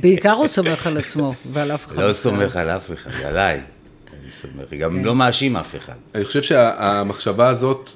בעיקר 0.00 0.32
הוא 0.32 0.46
סומך 0.46 0.86
על 0.86 0.96
עצמו 0.96 1.34
ועל 1.52 1.72
אף 1.72 1.86
אחד. 1.86 2.02
לא. 2.02 2.12
סומך 2.12 2.56
על 2.56 2.70
אף 2.70 2.92
אחד, 2.92 3.26
עליי. 3.26 3.60
אני 4.22 4.32
סומך, 4.32 4.72
גם 4.80 5.04
לא 5.04 5.14
מאשים 5.14 5.56
אף 5.56 5.76
אחד. 5.76 5.94
אני 6.14 6.24
חושב 6.24 6.42
שהמחשבה 6.42 7.48
הזאת, 7.48 7.90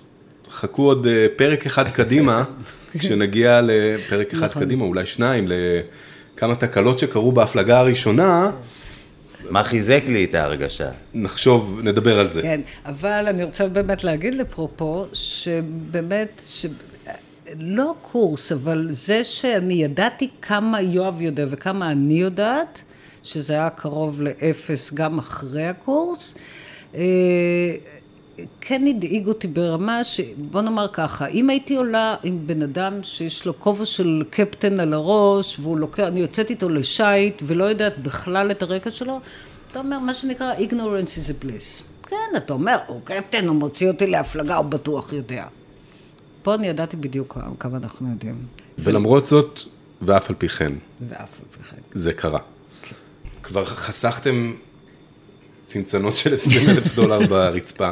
חכו 0.50 0.82
עוד 0.82 1.06
אה, 1.06 1.26
פרק 1.36 1.66
אחד 1.66 1.90
קדימה, 1.90 2.44
כשנגיע 2.98 3.60
לפרק 3.62 4.32
אחד 4.32 4.46
נכון. 4.46 4.62
קדימה, 4.62 4.84
אולי 4.84 5.06
שניים, 5.06 5.48
לכמה 5.48 6.54
תקלות 6.54 6.98
שקרו 6.98 7.32
בהפלגה 7.32 7.78
הראשונה, 7.78 8.50
מה 9.50 9.64
חיזק 9.64 10.02
לי 10.06 10.24
את 10.24 10.34
ההרגשה? 10.34 10.90
נחשוב, 11.14 11.80
נדבר 11.82 12.20
על 12.20 12.26
זה. 12.26 12.42
כן, 12.42 12.60
אבל 12.84 13.26
אני 13.28 13.44
רוצה 13.44 13.68
באמת 13.68 14.04
להגיד 14.04 14.34
לפרופו, 14.34 15.06
שבאמת, 15.12 16.42
ש... 16.48 16.66
לא 17.58 17.94
קורס, 18.02 18.52
אבל 18.52 18.86
זה 18.90 19.24
שאני 19.24 19.74
ידעתי 19.74 20.28
כמה 20.42 20.80
יואב 20.80 21.22
יודע 21.22 21.46
וכמה 21.50 21.90
אני 21.90 22.14
יודעת, 22.14 22.82
שזה 23.22 23.54
היה 23.54 23.70
קרוב 23.70 24.22
לאפס 24.22 24.92
גם 24.94 25.18
אחרי 25.18 25.66
הקורס, 25.66 26.34
אה, 26.94 27.00
כן 28.60 28.86
הדאיג 28.86 29.26
אותי 29.26 29.48
ברמה 29.48 30.04
ש... 30.04 30.20
בוא 30.36 30.60
נאמר 30.60 30.86
ככה, 30.92 31.26
אם 31.26 31.50
הייתי 31.50 31.76
עולה 31.76 32.16
עם 32.22 32.46
בן 32.46 32.62
אדם 32.62 33.02
שיש 33.02 33.46
לו 33.46 33.58
כובע 33.58 33.84
של 33.84 34.22
קפטן 34.30 34.80
על 34.80 34.94
הראש, 34.94 35.58
והוא 35.58 35.78
לוקח, 35.78 36.02
אני 36.02 36.20
יוצאת 36.20 36.50
איתו 36.50 36.68
לשייט 36.68 37.42
ולא 37.46 37.64
יודעת 37.64 37.98
בכלל 37.98 38.50
את 38.50 38.62
הרקע 38.62 38.90
שלו, 38.90 39.20
אתה 39.70 39.78
אומר, 39.78 39.98
מה 39.98 40.14
שנקרא 40.14 40.54
ignorance 40.54 41.18
is 41.18 41.30
a 41.30 41.44
bliss. 41.44 41.84
כן, 42.08 42.36
אתה 42.36 42.52
אומר, 42.52 42.76
הוא 42.86 43.00
קפטן, 43.04 43.48
הוא 43.48 43.56
מוציא 43.56 43.88
אותי 43.88 44.06
להפלגה, 44.06 44.56
הוא 44.56 44.64
בטוח 44.64 45.12
יודע. 45.12 45.46
פה 46.42 46.54
אני 46.54 46.66
ידעתי 46.66 46.96
בדיוק 46.96 47.38
כמה 47.58 47.76
אנחנו 47.76 48.10
יודעים, 48.10 48.46
ולמרות 48.78 49.26
זאת, 49.26 49.60
ואף 50.02 50.30
על 50.30 50.36
פי 50.38 50.48
כן, 50.48 50.72
ואף 51.08 51.40
על 51.40 51.46
פי 51.50 51.62
כן. 51.62 51.76
זה 51.92 52.12
קרה. 52.12 52.40
כבר 53.42 53.64
חסכתם 53.64 54.54
צנצנות 55.66 56.16
של 56.16 56.34
20 56.34 56.68
אלף 56.70 56.94
דולר 56.94 57.26
ברצפה, 57.26 57.90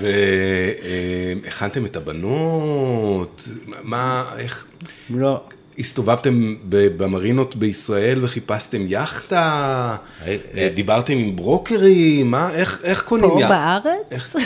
והכנתם 0.00 1.86
את 1.86 1.96
הבנות, 1.96 3.48
מה, 3.82 4.24
איך, 4.38 4.64
לא. 5.10 5.40
הסתובבתם 5.78 6.54
במרינות 6.68 7.56
בישראל 7.56 8.24
וחיפשתם 8.24 8.82
יאכטה, 8.86 9.96
אה, 10.26 10.68
דיברתם 10.74 11.12
עם 11.12 11.36
ברוקרים, 11.36 12.30
מה, 12.30 12.50
איך, 12.54 12.80
איך 12.84 13.02
קונים 13.02 13.30
פה 13.30 13.40
יאכטה? 13.40 13.54
בארץ? 13.54 14.36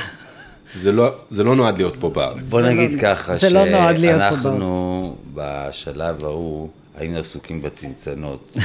זה 0.74 0.92
לא, 0.92 1.14
זה 1.30 1.44
לא 1.44 1.56
נועד 1.56 1.78
להיות 1.78 1.96
פה 2.00 2.10
בארץ. 2.10 2.42
בוא 2.42 2.62
זה 2.62 2.68
נגיד 2.70 2.92
לא- 2.92 3.00
ככה, 3.02 3.36
זה 3.36 3.50
לא 3.50 3.64
פה 3.64 4.00
שאנחנו 4.00 5.16
בשלב 5.34 6.24
ההוא 6.24 6.68
היינו 6.96 7.18
עסוקים 7.18 7.62
בצנצנות. 7.62 8.56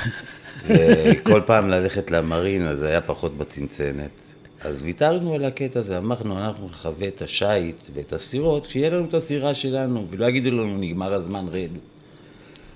וכל 0.68 1.42
פעם 1.46 1.70
ללכת 1.70 2.12
למרינה 2.12 2.76
זה 2.76 2.88
היה 2.88 3.02
פחות 3.02 3.38
בצנצנת. 3.38 4.10
אז 4.62 4.84
ויתרנו 4.84 5.34
על 5.34 5.46
הקטע 5.46 5.80
הזה, 5.80 5.98
אמרנו, 5.98 6.38
אנחנו 6.38 6.68
נחווה 6.68 7.08
את 7.08 7.22
השיט 7.22 7.82
ואת 7.94 8.14
הסירות, 8.14 8.68
כשיהיה 8.68 8.90
לנו 8.90 9.06
את 9.06 9.14
הסירה 9.14 9.54
שלנו, 9.54 10.08
ולא 10.10 10.26
יגידו 10.26 10.52
לנו, 10.52 10.78
נגמר 10.78 11.14
הזמן, 11.14 11.46
רדו. 11.48 11.80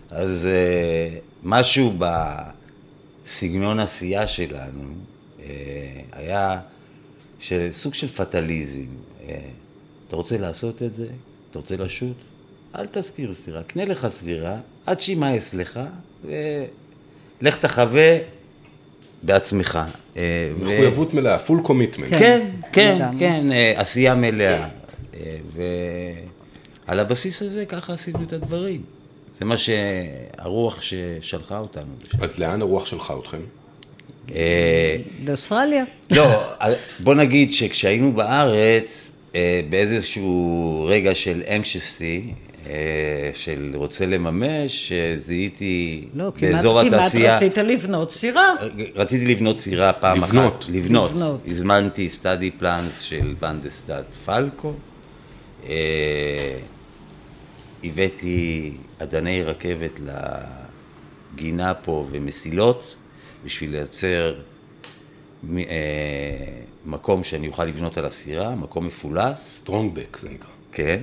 אז 0.09 0.45
אה, 0.45 1.19
משהו 1.43 1.93
בסגנון 3.25 3.79
עשייה 3.79 4.27
שלנו 4.27 4.93
אה, 5.39 5.45
היה 6.11 6.59
של 7.39 7.69
סוג 7.71 7.93
של 7.93 8.07
פטליזם. 8.07 8.85
אה, 9.27 9.39
אתה 10.07 10.15
רוצה 10.15 10.37
לעשות 10.37 10.83
את 10.83 10.95
זה? 10.95 11.07
אתה 11.51 11.59
רוצה 11.59 11.77
לשוט? 11.77 12.15
אל 12.75 12.85
תזכיר 12.91 13.33
סירה, 13.33 13.63
קנה 13.63 13.85
לך 13.85 14.07
סירה, 14.09 14.57
עד 14.85 14.99
שימאס 14.99 15.53
לך, 15.53 15.79
ולך 17.41 17.55
תחווה 17.55 18.17
בעצמך. 19.23 19.79
אה, 20.17 20.51
ו- 20.59 20.63
מחויבות 20.63 21.13
מלאה, 21.13 21.37
full 21.47 21.67
commitment. 21.67 22.09
כן, 22.09 22.49
כן, 22.71 22.95
לגמרי. 22.95 23.19
כן, 23.19 23.51
אה, 23.51 23.73
עשייה 23.75 24.15
מלאה. 24.15 24.67
אה, 25.13 25.37
ועל 26.87 26.99
הבסיס 26.99 27.41
הזה 27.41 27.65
ככה 27.65 27.93
עשינו 27.93 28.23
את 28.23 28.33
הדברים. 28.33 28.81
זה 29.39 29.45
מה 29.45 29.55
שהרוח 29.57 30.81
ששלחה 30.81 31.59
אותנו. 31.59 31.93
אז 32.21 32.39
לאן 32.39 32.61
הרוח 32.61 32.85
שלחה 32.85 33.13
אתכם? 33.19 33.41
לאוסטרליה. 35.27 35.83
לא, 36.11 36.43
בוא 36.99 37.15
נגיד 37.15 37.53
שכשהיינו 37.53 38.13
בארץ, 38.13 39.11
באיזשהו 39.69 40.85
רגע 40.89 41.15
של 41.15 41.43
anxiously, 41.47 42.01
אה, 42.01 42.48
של 43.33 43.71
רוצה 43.75 44.05
לממש, 44.05 44.91
אה, 44.91 45.17
זיהיתי 45.17 46.07
לא, 46.13 46.31
כמעט, 46.35 46.53
באזור 46.53 46.81
כמעט 46.81 46.93
התעשייה. 46.93 47.35
רצית 47.35 47.57
לבנות 47.57 48.11
סירה. 48.11 48.53
רציתי 48.95 49.25
לבנות 49.25 49.59
סירה 49.59 49.93
פעם 49.93 50.17
לבנות. 50.17 50.63
אחת. 50.63 50.69
לבנות. 50.69 51.09
לבנות. 51.11 51.41
הזמנתי 51.47 52.09
סטאדי 52.09 52.51
פלאנס 52.51 52.99
של 53.01 53.35
בנדסטאט 53.39 54.05
פלקו. 54.25 54.73
אה, 55.67 56.59
הבאתי 57.83 58.73
אדני 58.99 59.43
רכבת 59.43 59.99
לגינה 61.35 61.73
פה 61.73 62.07
ומסילות 62.11 62.95
בשביל 63.45 63.71
לייצר 63.71 64.35
אה, 65.57 65.57
מקום 66.85 67.23
שאני 67.23 67.47
אוכל 67.47 67.65
לבנות 67.65 67.97
עליו 67.97 68.11
סירה, 68.11 68.55
מקום 68.55 68.85
מפולס, 68.85 69.47
סטרונגבק 69.51 70.17
זה 70.21 70.29
נקרא. 70.29 70.49
כן. 70.71 70.99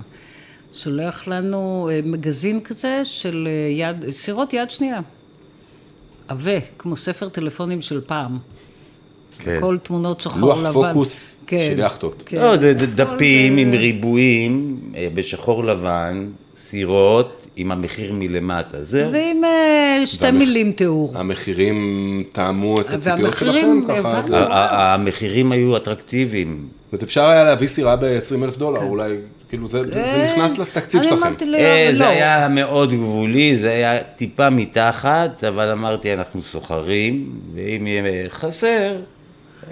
שולח 0.76 1.28
לנו 1.28 1.90
אה, 1.92 2.00
מגזין 2.04 2.60
כזה 2.60 3.02
של 3.04 3.48
אה, 3.52 3.72
יד, 3.74 4.10
סירות 4.10 4.54
יד 4.54 4.72
שנייה. 4.72 5.00
עבה, 6.28 6.52
כמו 6.78 6.96
ספר 6.96 7.30
טלפונים 7.30 7.82
של 7.82 8.02
פעם. 8.02 8.38
כן. 9.40 9.58
כל 9.62 9.78
תמונות 9.78 10.22
שחור 10.22 10.40
לוח 10.50 10.60
לבן. 10.60 10.72
פוקוס 10.94 11.38
כן, 11.48 11.58
של 11.72 11.80
יכטות. 11.80 12.24
כן. 12.26 12.38
לא, 12.38 12.58
זה 12.58 12.74
זה 12.78 12.86
דפים 12.86 13.54
הכל 13.54 13.62
עם 13.62 13.72
זה- 13.72 13.78
ריבועים, 13.78 14.80
אה, 14.96 15.08
בשחור 15.14 15.64
לבן, 15.64 16.30
סירות, 16.62 17.46
עם 17.56 17.72
המחיר 17.72 18.14
מלמטה. 18.14 18.84
זהו. 18.84 19.12
ועם 19.12 19.42
שתי 20.06 20.26
והמח- 20.26 20.38
מילים 20.38 20.72
תיאור. 20.72 21.12
המחירים 21.18 21.78
טעמו 22.32 22.82
את 22.82 22.94
הציפיות 22.94 23.20
והמחירים, 23.20 23.86
שלכם? 23.88 24.02
ככה. 24.04 24.22
זה- 24.28 24.38
המחירים 24.50 25.52
היו 25.52 25.78
אטרקטיביים. 25.78 26.50
זאת 26.86 26.94
אומרת, 26.94 27.04
אפשר 27.04 27.26
היה 27.26 27.44
להביא 27.44 27.68
סירה 27.68 27.96
ב-20 27.96 28.44
אלף 28.44 28.58
דולר, 28.58 28.82
אולי, 28.84 29.16
כאילו 29.50 29.68
זה 29.68 29.84
זה 29.84 30.04
אה, 30.04 30.34
נכנס 30.34 30.58
לתקציב 30.58 31.02
אני 31.02 31.10
שלכם. 31.10 31.24
אמרתי 31.24 31.46
לו, 31.46 31.58
אה, 31.58 31.90
לא. 31.92 31.98
זה 31.98 32.08
היה 32.08 32.48
מאוד 32.50 32.92
גבולי, 32.94 33.58
זה 33.58 33.72
היה 33.72 34.04
טיפה 34.04 34.50
מתחת, 34.50 35.44
אבל 35.44 35.70
אמרתי, 35.72 36.14
אנחנו 36.14 36.42
סוחרים, 36.42 37.40
ואם 37.56 37.88
יהיה 37.88 38.30
חסר, 38.30 38.96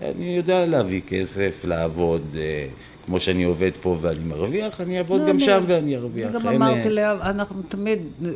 אני 0.02 0.36
יודע 0.38 0.66
להביא 0.66 1.02
כסף, 1.08 1.62
לעבוד, 1.64 2.22
אה, 2.38 2.66
כמו 3.06 3.20
שאני 3.20 3.44
עובד 3.44 3.72
פה 3.82 3.98
ואני 4.02 4.24
מרוויח, 4.26 4.82
אני 4.82 4.98
אעבוד 4.98 5.22
לא, 5.22 5.28
גם 5.28 5.40
שם 5.40 5.64
ואני 5.68 5.96
ארוויח. 5.96 6.26
אני 6.26 6.34
גם 6.40 6.48
אין, 6.48 6.62
אמרתי 6.62 6.88
אה, 6.88 6.90
לה, 6.90 7.30
אנחנו 7.30 7.62
תמיד 7.70 8.00
נ- 8.22 8.28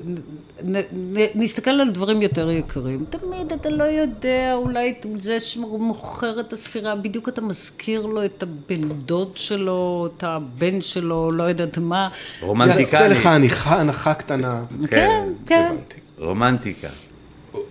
נ- 0.64 1.18
נ- 1.18 1.28
נסתכל 1.44 1.70
על 1.70 1.92
דברים 1.92 2.22
יותר 2.22 2.52
יקרים. 2.52 3.06
תמיד 3.10 3.52
אתה 3.52 3.70
לא 3.70 3.84
יודע, 3.84 4.54
אולי 4.54 4.94
זה 5.16 5.40
שמוכר 5.40 6.40
את 6.40 6.54
הסירה, 6.54 6.96
בדיוק 6.96 7.30
אתה 7.30 7.42
מזכיר 7.42 8.06
לו 8.06 8.26
את 8.26 8.44
הבן 8.44 8.90
דוד 8.90 9.32
שלו, 9.38 10.10
את 10.18 10.24
הבן 10.24 10.82
שלו, 10.82 11.32
לא 11.32 11.44
יודעת 11.44 11.78
מה. 11.78 12.10
יעשה 12.12 12.46
רומנטיקני. 12.48 13.10
לך 13.10 13.26
הנחה, 13.26 13.80
הנחה 13.80 14.14
קטנה. 14.14 14.64
כן, 14.92 15.30
כן. 15.46 15.66
הבנתי. 15.72 15.96
רומנטיקה. 16.18 16.88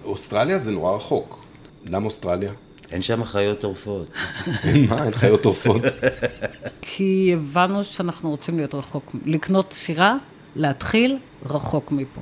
אוסטרליה 0.05 0.59
זה 0.59 0.71
נורא 0.71 0.97
רחוק. 0.97 1.45
למה 1.87 2.05
אוסטרליה? 2.05 2.53
אין 2.93 3.03
שם 3.03 3.25
חיות 3.25 3.61
טורפות. 3.61 4.07
אין 4.65 4.87
מה, 4.91 5.05
אין 5.05 5.13
חיות 5.13 5.43
טורפות. 5.43 5.83
כי 6.81 7.31
הבנו 7.35 7.85
שאנחנו 7.85 8.31
רוצים 8.31 8.57
להיות 8.57 8.75
רחוק, 8.75 9.17
לקנות 9.27 9.73
סירה, 9.73 10.17
להתחיל 10.57 11.17
רחוק 11.51 11.93
מפה. 11.93 12.21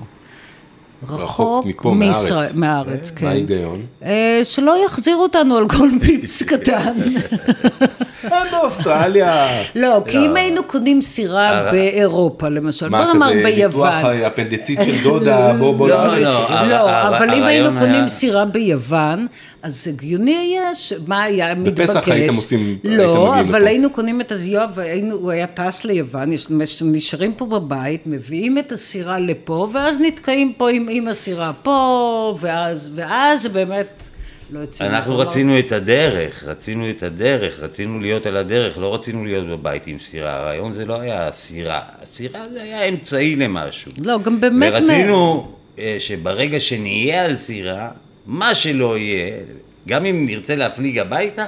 רחוק 1.09 1.67
מפה, 1.67 1.95
מישראל- 1.95 2.35
מהארץ. 2.35 2.55
מהארץ, 2.55 3.11
כן. 3.11 3.25
מה 3.27 3.31
ההיגיון? 3.33 3.87
אה, 4.03 4.41
שלא 4.45 4.85
יחזירו 4.87 5.23
אותנו 5.23 5.57
על 5.57 5.69
כל 5.69 5.89
פיפס 6.01 6.43
קטן. 6.43 6.93
אה, 8.33 8.43
באוסטרליה. 8.53 9.47
לא, 9.75 10.03
כי 10.09 10.19
אם 10.19 10.37
היינו 10.37 10.63
קונים 10.65 11.03
סירה 11.03 11.69
באירופה, 11.73 12.49
למשל, 12.49 12.89
מה, 12.89 13.05
בוא 13.05 13.13
נאמר 13.13 13.31
כזה 13.31 13.45
ניתוח 13.67 13.95
ביוון. 13.95 14.23
אפנדיציט 14.27 14.83
של 14.83 15.03
דודה, 15.03 15.53
בוא 15.59 15.75
בוא 15.75 15.89
לא, 15.89 15.97
לארץ. 16.07 16.29
לא, 16.51 16.67
לא, 16.69 16.91
אבל 17.09 17.31
אם 17.35 17.43
היינו 17.43 17.79
קונים 17.79 18.09
סירה 18.09 18.45
ביוון, 18.45 19.27
אז 19.63 19.89
הגיוני 19.93 20.37
היה, 20.37 20.75
ש- 20.75 20.93
מה 21.07 21.23
היה 21.23 21.55
מתבקש? 21.55 21.91
בפסח 21.91 22.09
הייתם 22.09 22.35
עושים- 22.35 22.79
הייתם 22.85 22.99
לא, 22.99 23.41
אבל. 23.41 23.67
היינו 23.67 23.91
קונים 23.91 24.21
את 24.21 24.33
אז 24.33 24.47
יואב, 24.47 24.79
היינו- 24.79 25.17
הוא 25.17 25.31
היה 25.31 25.47
טס 25.47 25.85
ליוון, 25.85 26.33
יש- 26.33 26.47
נשארים 26.83 27.33
פה 27.33 27.47
בבית, 27.47 28.07
מביאים 28.07 28.59
את 28.59 28.73
הסירה 28.73 29.19
לפה, 29.19 29.69
ואז 29.73 30.01
נתקעים 30.01 30.53
פה 30.57 30.71
עם, 30.71 31.09
הסירה 31.09 31.53
פה, 31.63 31.75
ואז, 32.41 32.91
ואז 32.95 33.43
זה 33.43 33.49
באמת 33.49 34.03
לא 34.55 34.59
יוצא. 34.59 34.87
אנחנו 34.87 35.19
רצינו 35.19 35.59
את 35.59 35.73
הדרך, 35.73 36.45
רצינו 36.45 36.91
את 36.91 37.03
הדרך, 37.03 37.61
רצינו 37.61 38.01
להיות 38.01 38.27
על 38.27 38.37
הדרך, 38.37 38.79
לא 38.79 38.95
רצינו 38.95 39.25
להיות 39.25 39.47
בבית 39.47 39.87
עם 39.87 39.99
סירה. 39.99 40.37
הרעיון 40.37 40.73
זה 40.73 40.85
לא 40.87 41.01
היה 41.01 41.29
הסירה, 41.29 41.81
הסירה 42.03 42.45
זה 42.53 42.63
היה 42.63 42.85
אמצעי 42.85 43.37
למשהו. 43.37 43.93
לא, 44.05 44.19
גם 44.23 44.41
באמת... 44.41 44.73
ורצינו 44.73 45.53
אה, 45.79 45.97
שברגע 45.99 46.61
שנהיה 46.61 47.25
על 47.25 47.37
סירה, 47.37 47.91
מה 48.27 48.55
שלא 48.55 48.99
יהיה, 48.99 49.37
גם 49.89 50.07
אם 50.07 50.27
נרצה 50.27 50.57
להפליג 50.57 50.99
הביתה, 50.99 51.47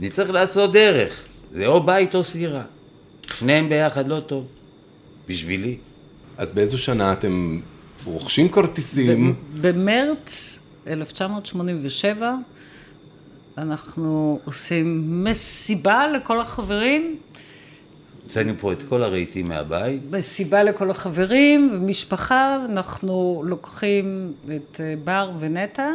נצטרך 0.00 0.30
לעשות 0.30 0.72
דרך. 0.72 1.24
זה 1.52 1.66
או 1.66 1.82
בית 1.82 2.14
או 2.14 2.24
סירה. 2.24 2.62
שניהם 3.38 3.68
ביחד 3.68 4.08
לא 4.08 4.20
טוב. 4.20 4.46
בשבילי. 5.28 5.76
אז 6.38 6.52
באיזו 6.52 6.78
שנה 6.78 7.12
אתם 7.12 7.60
רוכשים 8.04 8.48
כרטיסים? 8.48 9.34
במרץ 9.60 10.58
1987 10.88 12.34
אנחנו 13.58 14.38
עושים 14.44 15.04
מסיבה 15.24 16.08
לכל 16.08 16.40
החברים, 16.40 17.16
הוצאנו 18.22 18.52
פה 18.58 18.72
את 18.72 18.82
כל 18.88 19.02
הרהיטים 19.02 19.48
מהבית. 19.48 20.02
מסיבה 20.10 20.62
לכל 20.62 20.90
החברים 20.90 21.70
ומשפחה, 21.72 22.56
אנחנו 22.64 23.42
לוקחים 23.46 24.32
את 24.56 24.80
אה, 24.80 24.94
בר 25.04 25.30
ונטע, 25.38 25.90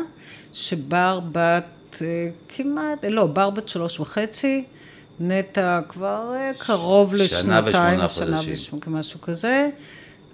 שבר 0.54 1.20
בת 1.32 1.64
אה, 2.02 2.08
כמעט, 2.50 3.06
אה, 3.06 3.10
לא, 3.10 3.26
בר 3.28 3.50
בת 3.50 3.70
שלוש 3.70 4.00
וחצי, 4.00 4.64
נטע 5.20 5.80
כבר 5.90 6.34
קרוב 6.58 7.16
שנה 7.16 7.24
לשנתיים, 7.24 7.66
ושמונה 8.00 8.10
שנה 8.10 8.38
חודשים. 8.38 8.54
וש- 8.54 8.88
משהו 8.88 9.22
כזה. 9.22 9.70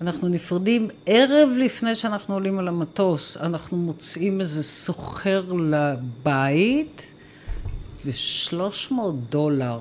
אנחנו 0.02 0.28
נפרדים 0.28 0.88
ערב 1.06 1.50
לפני 1.58 1.96
שאנחנו 1.96 2.34
עולים 2.34 2.60
על 2.60 2.68
המטוס, 2.68 3.38
אנחנו 3.38 3.78
מוצאים 3.78 4.42
איזה 4.42 4.64
סוחר 4.64 5.44
לבית 5.54 7.06
ב-300 8.06 8.94
דולר. 9.30 9.80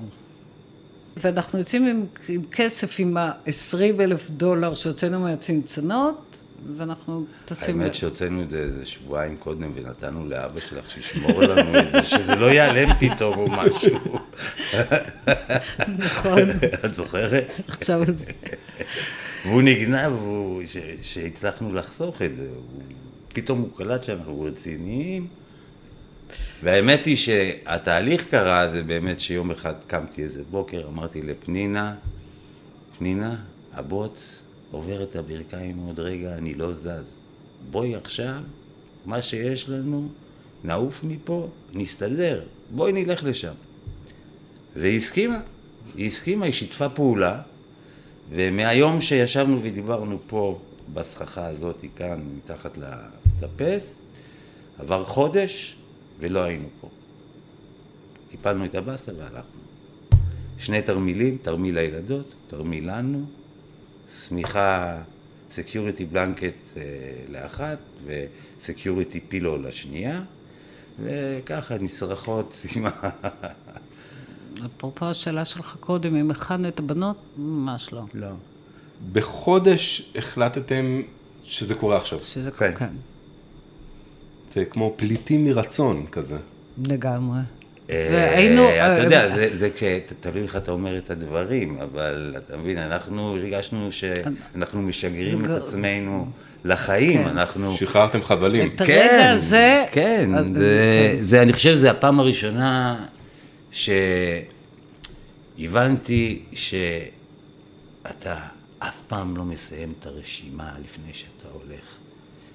ואנחנו 1.17 1.59
יוצאים 1.59 1.85
עם, 1.85 2.05
עם 2.27 2.41
כסף, 2.51 2.95
עם 2.99 3.17
ה-20 3.17 4.01
אלף 4.01 4.29
דולר 4.29 4.73
שהוצאנו 4.73 5.19
מהצנצנות, 5.19 6.37
ואנחנו 6.75 7.25
טסים... 7.45 7.81
האמת 7.81 7.95
שהוצאנו 7.95 8.41
את 8.41 8.49
זה 8.49 8.57
איזה 8.57 8.85
שבועיים 8.85 9.37
קודם 9.37 9.71
ונתנו 9.75 10.25
לאבא 10.25 10.59
שלך 10.59 10.91
שישמור 10.91 11.41
לנו 11.41 11.79
את 11.79 11.91
זה, 11.91 12.05
שזה 12.05 12.35
לא 12.35 12.45
ייעלם 12.45 12.89
פתאום 12.99 13.37
או 13.37 13.47
משהו. 13.51 13.99
נכון, 15.97 16.49
את 16.85 16.93
זוכרת? 16.93 17.47
עכשיו... 17.67 18.01
והוא 19.45 19.61
נגנב, 19.61 20.11
שהצלחנו 21.01 21.73
לחסוך 21.73 22.21
את 22.21 22.35
זה. 22.35 22.49
הוא- 22.55 22.81
פתאום 23.33 23.59
הוא 23.59 23.69
קלט 23.75 24.03
שאנחנו 24.03 24.41
רציניים. 24.41 25.27
והאמת 26.63 27.05
היא 27.05 27.15
שהתהליך 27.15 28.25
קרה, 28.29 28.69
זה 28.69 28.83
באמת 28.83 29.19
שיום 29.19 29.51
אחד 29.51 29.73
קמתי 29.87 30.23
איזה 30.23 30.43
בוקר, 30.51 30.87
אמרתי 30.87 31.21
לפנינה, 31.21 31.95
פנינה, 32.97 33.35
הבוץ 33.73 34.43
עובר 34.71 35.03
את 35.03 35.15
הברכיים 35.15 35.77
עוד 35.77 35.99
רגע, 35.99 36.35
אני 36.37 36.53
לא 36.53 36.73
זז. 36.73 37.17
בואי 37.71 37.95
עכשיו, 37.95 38.41
מה 39.05 39.21
שיש 39.21 39.69
לנו, 39.69 40.09
נעוף 40.63 41.03
מפה, 41.03 41.49
נסתדר, 41.73 42.41
בואי 42.71 42.91
נלך 42.91 43.23
לשם. 43.23 43.53
והיא 44.75 44.97
הסכימה, 44.97 45.39
היא 45.95 46.07
הסכימה, 46.07 46.45
היא 46.45 46.53
שיתפה 46.53 46.89
פעולה, 46.89 47.41
ומהיום 48.31 49.01
שישבנו 49.01 49.59
ודיברנו 49.61 50.19
פה, 50.27 50.59
בסככה 50.93 51.45
הזאת, 51.45 51.85
כאן, 51.95 52.21
מתחת 52.37 52.77
לטפס, 52.77 53.95
עבר 54.79 55.03
חודש 55.03 55.75
ולא 56.19 56.43
היינו 56.43 56.67
פה. 56.81 56.89
קיפלנו 58.31 58.65
את 58.65 58.75
הבסטה 58.75 59.11
והלכנו. 59.17 59.59
שני 60.57 60.81
תרמילים, 60.81 61.37
תרמיל 61.41 61.75
לילדות, 61.75 62.33
תרמיל 62.47 62.91
לנו, 62.91 63.25
שמיכה, 64.23 65.01
security 65.51 66.05
blanket 66.05 66.77
אה, 66.77 66.83
לאחת 67.29 67.79
ו 68.05 68.18
security 68.18 69.19
pillow 69.19 69.57
לשנייה, 69.57 70.21
וככה 71.03 71.77
נשרחות 71.77 72.53
עם 72.75 72.85
ה... 72.85 72.89
אפרופו 74.65 75.05
השאלה 75.05 75.45
שלך 75.45 75.75
קודם, 75.79 76.15
אם 76.15 76.31
הכנו 76.31 76.67
את 76.67 76.79
הבנות, 76.79 77.15
ממש 77.37 77.93
לא. 77.93 78.01
לא. 78.13 78.27
בחודש 79.13 80.11
החלטתם 80.15 81.01
שזה 81.43 81.75
קורה 81.75 81.97
עכשיו. 81.97 82.19
שזה 82.19 82.51
כן. 82.51 82.71
כן, 82.75 82.89
זה 84.49 84.65
כמו 84.65 84.93
פליטים 84.95 85.45
מרצון 85.45 86.05
כזה. 86.11 86.37
לגמרי. 86.87 87.39
אה, 87.89 88.07
והיינו... 88.11 88.63
אתה 88.69 88.93
אה, 88.97 89.03
יודע, 89.03 89.29
זה- 89.35 89.57
זה 89.57 89.69
כשתלוי 89.69 90.41
איך 90.43 90.55
אתה 90.55 90.71
אומר 90.71 90.97
את 90.97 91.09
הדברים, 91.09 91.77
אבל 91.81 92.35
אתה 92.37 92.57
מבין, 92.57 92.77
אנחנו 92.77 93.35
הרגשנו 93.35 93.91
שאנחנו 93.91 94.81
משגרים 94.81 95.45
את 95.45 95.49
עצמנו 95.49 96.27
לחיים, 96.65 97.23
כן. 97.23 97.29
אנחנו... 97.29 97.71
שחררתם 97.77 98.21
חבלים. 98.21 98.69
את 98.75 98.81
הרגע 98.81 99.29
הזה... 99.31 99.85
כן, 99.91 100.29
אה, 100.37 100.43
זה, 100.43 101.15
כן. 101.19 101.23
זה, 101.25 101.41
אני 101.41 101.53
חושב 101.53 101.71
שזו 101.73 101.87
הפעם 101.89 102.19
הראשונה 102.19 102.95
שהבנתי 105.57 106.41
שאתה 106.53 108.39
אף 108.79 108.97
פעם 109.07 109.37
לא 109.37 109.43
מסיים 109.45 109.93
את 109.99 110.05
הרשימה 110.05 110.71
לפני 110.83 111.13
שאתה 111.13 111.47
הולך. 111.53 111.85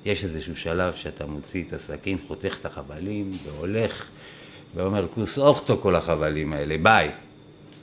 יש 0.05 0.25
איזשהו 0.25 0.57
שלב 0.57 0.93
שאתה 0.95 1.27
מוציא 1.27 1.65
את 1.69 1.73
הסכין, 1.73 2.19
חותך 2.29 2.57
את 2.61 2.67
החבלים 2.67 3.31
והולך, 3.45 4.05
ואומר, 4.75 5.07
כוס 5.15 5.39
אוכטו 5.39 5.81
כל 5.81 5.97
החבלים 5.97 6.53
האלה, 6.53 6.77
ביי. 6.83 7.11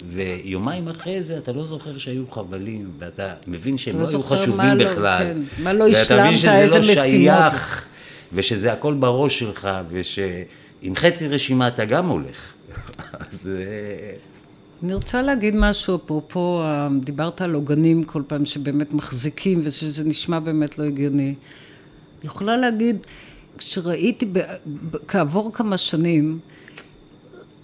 ויומיים 0.08 0.88
אחרי 0.88 1.24
זה 1.24 1.38
אתה 1.38 1.52
לא 1.52 1.64
זוכר 1.64 1.98
שהיו 1.98 2.24
חבלים, 2.32 2.92
ואתה 3.00 3.34
מבין 3.48 3.78
שהם 3.78 3.96
לא 3.98 4.04
לא 4.04 4.10
היו 4.10 4.24
חשובים 4.24 4.78
לא- 4.78 4.90
בכלל. 4.92 5.20
כן, 5.24 5.38
מה 5.64 5.74
לא 5.74 5.84
ואתה 5.84 5.98
השלמת, 6.02 6.26
מבין 6.26 6.38
שזה 6.38 6.58
איזה 6.60 6.76
לא 6.80 6.82
משימות. 6.82 7.06
שייך, 7.06 7.88
ושזה 8.34 8.74
הכל 8.74 8.94
בראש 8.94 9.40
שלך, 9.40 9.70
ושעם 10.82 10.96
חצי 10.96 11.28
רשימה 11.28 11.68
אתה 11.68 11.86
גם 11.86 12.08
הולך. 12.08 12.54
אז... 13.14 13.48
אה, 13.48 14.14
אני 14.84 14.94
רוצה 14.94 15.22
להגיד 15.22 15.56
משהו, 15.56 15.96
אפרופו, 15.96 16.62
אה, 16.62 16.88
דיברת 17.02 17.42
על 17.42 17.54
עוגנים 17.54 18.04
כל 18.04 18.22
פעם 18.28 18.46
שבאמת 18.46 18.94
מחזיקים 18.94 19.62
ושזה 19.64 20.04
נשמע 20.04 20.40
באמת 20.40 20.78
לא 20.78 20.84
הגיוני. 20.84 21.24
אני 21.24 21.36
יכולה 22.24 22.58
להגיד, 22.58 22.98
כשראיתי, 23.58 24.26
כעבור 25.08 25.54
כמה 25.54 25.78
שנים, 25.78 26.40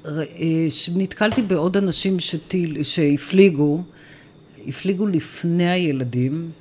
אה, 0.06 0.22
שנתקלתי 0.70 1.42
בעוד 1.42 1.78
אנשים 1.78 2.20
שטיל, 2.20 2.84
שהפליגו, 2.84 3.84
הפליגו 4.68 5.08
לפני 5.08 5.70
הילדים, 5.70 6.52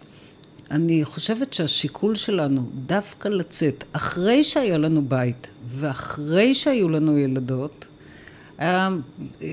אני 0.70 1.04
חושבת 1.04 1.52
שהשיקול 1.52 2.14
שלנו 2.14 2.62
דווקא 2.86 3.28
לצאת 3.28 3.84
אחרי 3.92 4.44
שהיה 4.44 4.78
לנו 4.78 5.08
בית 5.08 5.50
ואחרי 5.68 6.54
שהיו 6.54 6.88
לנו 6.88 7.18
ילדות, 7.18 7.86
היה, 8.58 8.90
אה, 9.42 9.48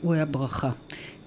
הוא 0.00 0.14
היה 0.14 0.24
ברכה. 0.24 0.70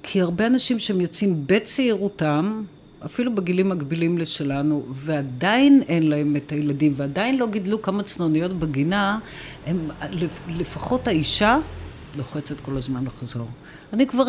כי 0.03 0.21
הרבה 0.21 0.47
אנשים 0.47 0.79
שהם 0.79 1.01
יוצאים 1.01 1.43
בצעירותם, 1.45 2.63
אפילו 3.05 3.35
בגילים 3.35 3.69
מקבילים 3.69 4.17
לשלנו, 4.17 4.85
ועדיין 4.89 5.81
אין 5.87 6.09
להם 6.09 6.35
את 6.35 6.51
הילדים, 6.51 6.91
ועדיין 6.95 7.37
לא 7.37 7.47
גידלו 7.47 7.81
כמה 7.81 8.03
צנוניות 8.03 8.53
בגינה, 8.53 9.19
הם, 9.65 9.89
לפחות 10.49 11.07
האישה 11.07 11.57
לוחצת 12.17 12.59
כל 12.59 12.77
הזמן 12.77 13.05
לחזור. 13.05 13.47
אני 13.93 14.07
כבר 14.07 14.23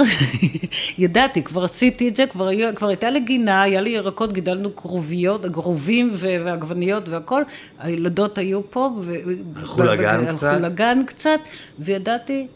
ידעתי, 0.99 1.43
כבר 1.43 1.65
עשיתי 1.65 2.09
את 2.09 2.17
זה, 2.17 2.27
כבר, 2.27 2.49
כבר 2.75 2.89
הייתה 2.89 3.11
לי 3.11 3.21
גינה, 3.21 3.63
היה 3.63 3.81
לי 3.81 3.91
ירקות, 3.91 4.33
גידלנו 4.33 4.77
כרוביות, 4.77 5.47
גרובים 5.47 6.11
ועגבניות 6.19 7.09
והכל, 7.09 7.43
הילדות 7.79 8.39
היו 8.39 8.71
פה, 8.71 8.91
ו- 9.03 9.15
הלכו 9.57 9.83
לגן 9.83 10.27
הלכו 10.27 10.37
קצת? 10.37 10.61
לגן 10.61 11.05
קצת, 11.07 11.41
וידעתי, 11.79 12.47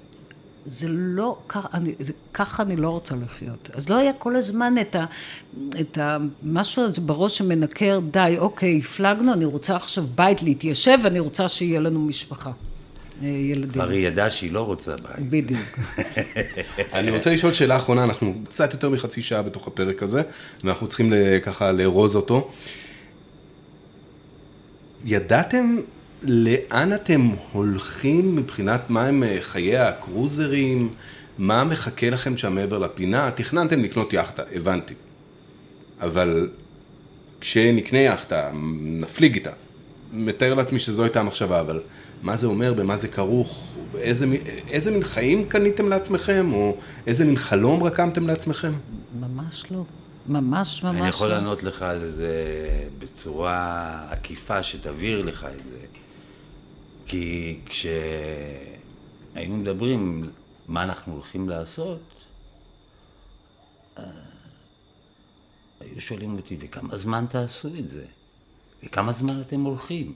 זה 0.66 0.86
לא, 0.90 1.36
ככה 1.48 1.68
אני, 1.74 1.94
זה, 1.98 2.12
ככה 2.34 2.62
אני 2.62 2.76
לא 2.76 2.88
רוצה 2.88 3.14
לחיות. 3.24 3.70
אז 3.74 3.88
לא 3.88 3.96
היה 3.96 4.12
כל 4.12 4.36
הזמן 4.36 4.74
את, 4.80 4.96
ה, 4.96 5.04
את 5.80 5.98
ה, 5.98 6.16
משהו 6.42 6.82
הזה 6.82 7.00
בראש 7.00 7.38
שמנקר, 7.38 8.00
די, 8.10 8.36
אוקיי, 8.38 8.78
הפלגנו, 8.78 9.32
אני 9.32 9.44
רוצה 9.44 9.76
עכשיו 9.76 10.04
בית 10.14 10.42
להתיישב, 10.42 10.98
ואני 11.02 11.20
רוצה 11.20 11.48
שיהיה 11.48 11.80
לנו 11.80 12.00
משפחה, 12.00 12.50
ילדים. 13.22 13.70
כבר 13.70 13.88
היא 13.88 14.06
ידעה 14.06 14.30
שהיא 14.30 14.52
לא 14.52 14.60
רוצה 14.66 14.94
בית. 14.96 15.30
בדיוק. 15.30 15.78
אני 16.92 17.10
רוצה 17.10 17.30
לשאול 17.30 17.52
שאלה 17.52 17.76
אחרונה, 17.76 18.04
אנחנו 18.04 18.34
קצת 18.44 18.72
יותר 18.72 18.88
מחצי 18.88 19.22
שעה 19.22 19.42
בתוך 19.42 19.66
הפרק 19.66 20.02
הזה, 20.02 20.22
ואנחנו 20.64 20.86
צריכים 20.86 21.12
ככה 21.42 21.72
לארוז 21.72 22.16
אותו. 22.16 22.50
ידעתם 25.04 25.76
לאן 26.22 26.92
אתם 26.92 27.30
הולכים 27.52 28.36
מבחינת 28.36 28.90
מה 28.90 29.06
הם 29.06 29.22
אה, 29.22 29.36
חיי 29.40 29.78
הקרוזרים, 29.78 30.94
מה 31.38 31.64
מחכה 31.64 32.10
לכם 32.10 32.36
שם 32.36 32.54
מעבר 32.54 32.78
לפינה? 32.78 33.30
תכננתם 33.30 33.82
לקנות 33.82 34.12
יאכטה, 34.12 34.42
הבנתי. 34.54 34.94
אבל 36.00 36.48
כשנקנה 37.40 37.98
יאכטה, 37.98 38.50
נפליג 38.82 39.34
איתה. 39.34 39.50
מתאר 40.12 40.54
לעצמי 40.54 40.78
שזו 40.78 41.02
הייתה 41.02 41.20
המחשבה, 41.20 41.60
אבל 41.60 41.80
מה 42.22 42.36
זה 42.36 42.46
אומר, 42.46 42.74
במה 42.74 42.96
זה 42.96 43.08
כרוך, 43.08 43.78
איזה, 43.98 44.26
איזה 44.70 44.90
מין 44.90 45.04
חיים 45.04 45.48
קניתם 45.48 45.88
לעצמכם, 45.88 46.52
או 46.52 46.76
איזה 47.06 47.24
מין 47.24 47.36
חלום 47.36 47.82
רקמתם 47.82 48.26
לעצמכם? 48.26 48.72
ממש 49.20 49.64
לא. 49.70 49.84
ממש 50.26 50.82
ממש 50.82 50.94
לא. 50.94 51.00
אני 51.00 51.08
יכול 51.08 51.28
לענות 51.28 51.62
לך 51.62 51.82
על 51.82 52.10
זה 52.10 52.34
בצורה 52.98 54.06
עקיפה 54.10 54.62
שתבהיר 54.62 55.22
לך 55.22 55.44
את 55.44 55.70
זה. 55.70 55.78
כי 57.06 57.58
כשהיינו 57.66 59.56
מדברים 59.56 60.30
מה 60.68 60.82
אנחנו 60.82 61.12
הולכים 61.12 61.48
לעשות, 61.48 62.00
אה, 63.98 64.04
היו 65.80 66.00
שואלים 66.00 66.36
אותי, 66.36 66.56
וכמה 66.60 66.96
זמן 66.96 67.24
תעשו 67.28 67.68
את 67.78 67.88
זה? 67.88 68.04
וכמה 68.82 69.12
זמן 69.12 69.40
אתם 69.40 69.60
הולכים? 69.60 70.14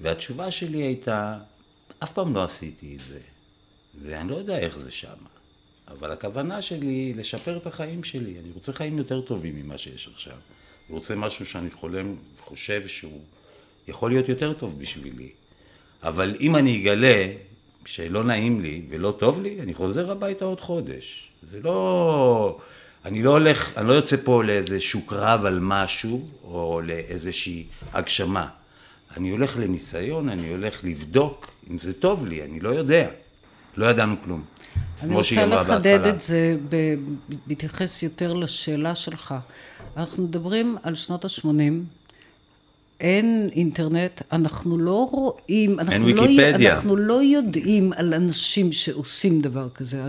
והתשובה 0.00 0.50
שלי 0.50 0.78
הייתה, 0.78 1.38
אף 2.02 2.12
פעם 2.12 2.34
לא 2.34 2.44
עשיתי 2.44 2.96
את 2.96 3.08
זה, 3.08 3.20
ואני 4.02 4.30
לא 4.30 4.36
יודע 4.36 4.58
איך 4.58 4.78
זה 4.78 4.90
שמה. 4.90 5.28
אבל 5.88 6.10
הכוונה 6.10 6.62
שלי 6.62 6.86
היא 6.86 7.16
לשפר 7.16 7.56
את 7.56 7.66
החיים 7.66 8.04
שלי. 8.04 8.38
אני 8.38 8.50
רוצה 8.54 8.72
חיים 8.72 8.98
יותר 8.98 9.20
טובים 9.20 9.56
ממה 9.56 9.78
שיש 9.78 10.08
עכשיו. 10.08 10.32
אני 10.88 10.96
רוצה 10.96 11.14
משהו 11.14 11.46
שאני 11.46 11.70
חולם 11.70 12.14
וחושב 12.36 12.86
שהוא 12.86 13.20
יכול 13.88 14.10
להיות 14.10 14.28
יותר 14.28 14.52
טוב 14.52 14.78
בשבילי. 14.78 15.30
אבל 16.02 16.36
אם 16.40 16.56
אני 16.56 16.82
אגלה 16.82 17.32
שלא 17.84 18.24
נעים 18.24 18.60
לי 18.60 18.82
ולא 18.88 19.16
טוב 19.18 19.40
לי, 19.40 19.62
אני 19.62 19.74
חוזר 19.74 20.10
הביתה 20.10 20.44
עוד 20.44 20.60
חודש. 20.60 21.30
זה 21.50 21.60
לא... 21.60 22.58
אני 23.06 23.22
לא 23.22 23.30
הולך, 23.30 23.72
אני 23.76 23.88
לא 23.88 23.92
יוצא 23.92 24.16
פה 24.24 24.44
לאיזשהו 24.44 25.06
קרב 25.06 25.44
על 25.44 25.58
משהו, 25.62 26.28
או 26.44 26.80
לאיזושהי 26.84 27.66
הגשמה. 27.92 28.46
אני 29.16 29.30
הולך 29.30 29.56
לניסיון, 29.56 30.28
אני 30.28 30.48
הולך 30.48 30.84
לבדוק 30.84 31.50
אם 31.70 31.78
זה 31.78 31.92
טוב 31.92 32.26
לי, 32.26 32.42
אני 32.42 32.60
לא 32.60 32.68
יודע. 32.68 33.08
לא 33.76 33.86
ידענו 33.86 34.14
כלום. 34.24 34.44
אני 35.02 35.14
רוצה 35.14 35.46
לחדד. 35.46 36.06
את 36.06 36.20
זה, 36.20 36.56
בהתייחס 37.46 38.02
יותר 38.02 38.34
לשאלה 38.34 38.94
שלך. 38.94 39.34
אנחנו 39.96 40.22
מדברים 40.22 40.76
על 40.82 40.94
שנות 40.94 41.24
ה-80, 41.24 41.46
אין 43.00 43.48
אינטרנט, 43.52 44.22
אנחנו 44.32 44.78
לא 44.78 45.08
רואים, 45.10 45.80
אנחנו, 45.80 46.08
לא, 46.08 46.22
ויקיפדיה. 46.22 46.74
אנחנו 46.74 46.96
לא 46.96 47.22
יודעים 47.22 47.92
על 47.96 48.14
אנשים 48.14 48.72
שעושים 48.72 49.40
דבר 49.40 49.68
כזה. 49.68 50.02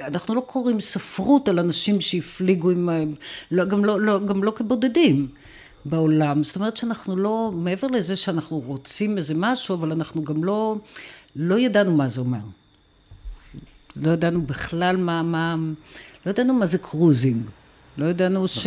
אנחנו 0.00 0.34
לא 0.34 0.40
קוראים 0.40 0.80
ספרות 0.80 1.48
על 1.48 1.58
אנשים 1.58 2.00
שהפליגו 2.00 2.70
עם, 2.70 2.88
לא, 3.50 3.64
גם, 3.64 3.84
לא, 3.84 4.00
לא, 4.00 4.26
גם 4.26 4.44
לא 4.44 4.50
כבודדים. 4.50 5.28
בעולם, 5.84 6.42
זאת 6.42 6.56
אומרת 6.56 6.76
שאנחנו 6.76 7.16
לא, 7.16 7.50
מעבר 7.54 7.86
לזה 7.86 8.16
שאנחנו 8.16 8.62
רוצים 8.66 9.18
איזה 9.18 9.34
משהו, 9.36 9.74
אבל 9.74 9.92
אנחנו 9.92 10.24
גם 10.24 10.44
לא, 10.44 10.76
לא 11.36 11.58
ידענו 11.58 11.92
מה 11.96 12.08
זה 12.08 12.20
אומר. 12.20 12.38
לא 13.96 14.10
ידענו 14.10 14.42
בכלל 14.42 14.96
מה, 14.96 15.22
מה, 15.22 15.56
לא 16.26 16.30
ידענו 16.30 16.54
מה 16.54 16.66
זה 16.66 16.78
קרוזינג, 16.78 17.42
לא 17.98 18.06
ידענו 18.06 18.48
ש... 18.48 18.66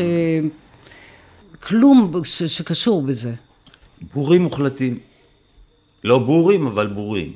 כלום 1.65 2.12
ש, 2.23 2.43
שקשור 2.43 3.01
בזה. 3.01 3.34
בורים 4.13 4.41
מוחלטים. 4.41 4.99
לא 6.04 6.19
בורים, 6.19 6.67
אבל 6.67 6.88
בורים. 6.88 7.34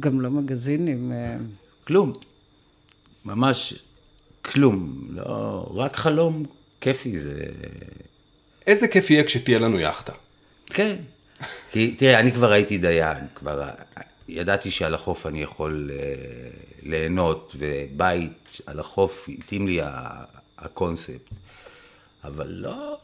גם 0.00 0.20
לא 0.20 0.30
מגזינים. 0.30 1.12
אה, 1.12 1.36
כלום. 1.86 2.12
ממש 3.24 3.74
כלום. 4.42 5.06
לא, 5.10 5.22
רק 5.74 5.96
חלום 5.96 6.44
כיפי 6.80 7.20
זה... 7.20 7.40
איזה 8.66 8.88
כיף 8.88 9.10
יהיה 9.10 9.24
כשתהיה 9.24 9.58
לנו 9.58 9.78
יאכטה. 9.80 10.12
כן. 10.66 10.96
כי 11.72 11.94
תראה, 11.94 12.20
אני 12.20 12.32
כבר 12.32 12.52
הייתי 12.52 12.78
דיין, 12.78 13.24
כבר 13.34 13.68
ידעתי 14.28 14.70
שעל 14.70 14.94
החוף 14.94 15.26
אני 15.26 15.42
יכול 15.42 15.90
אה, 15.92 16.14
ליהנות, 16.82 17.56
ובית 17.58 18.32
על 18.66 18.80
החוף 18.80 19.28
התאים 19.38 19.66
לי 19.66 19.80
ה- 19.82 20.24
הקונספט. 20.58 21.30
אבל 22.26 22.46
לא, 22.48 22.98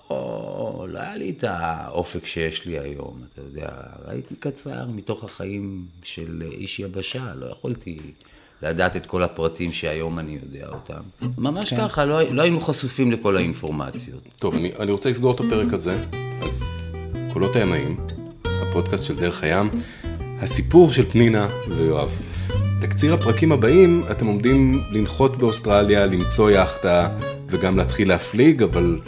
לא 0.88 0.98
היה 0.98 1.16
לי 1.16 1.30
את 1.30 1.44
האופק 1.44 2.26
שיש 2.26 2.66
לי 2.66 2.78
היום, 2.78 3.22
אתה 3.32 3.40
יודע, 3.40 3.68
ראיתי 4.08 4.34
קצר 4.34 4.86
מתוך 4.86 5.24
החיים 5.24 5.86
של 6.02 6.42
איש 6.52 6.80
יבשה, 6.80 7.34
לא 7.34 7.46
יכולתי 7.46 7.98
לדעת 8.62 8.96
את 8.96 9.06
כל 9.06 9.22
הפרטים 9.22 9.72
שהיום 9.72 10.18
אני 10.18 10.38
יודע 10.42 10.68
אותם. 10.68 11.30
ממש 11.38 11.74
ככה, 11.74 12.04
לא, 12.04 12.22
לא 12.22 12.42
היינו 12.42 12.60
חשופים 12.60 13.12
לכל 13.12 13.36
האינפורמציות. 13.36 14.22
טוב, 14.38 14.54
אני, 14.54 14.72
אני 14.78 14.92
רוצה 14.92 15.10
לסגור 15.10 15.34
את 15.34 15.40
הפרק 15.40 15.72
הזה, 15.72 16.04
אז 16.42 16.70
קולות 17.32 17.56
הימאים, 17.56 17.96
הפודקאסט 18.44 19.06
של 19.06 19.16
דרך 19.16 19.42
הים, 19.42 19.70
הסיפור 20.40 20.92
של 20.92 21.10
פנינה 21.10 21.48
ויואב. 21.68 22.10
תקציר 22.80 23.14
הפרקים 23.14 23.52
הבאים, 23.52 24.04
אתם 24.10 24.26
עומדים 24.26 24.82
לנחות 24.92 25.36
באוסטרליה, 25.36 26.06
למצוא 26.06 26.50
יאכטה 26.50 27.08
וגם 27.52 27.76
להתחיל 27.76 28.08
להפליג, 28.08 28.62
אבל 28.62 28.98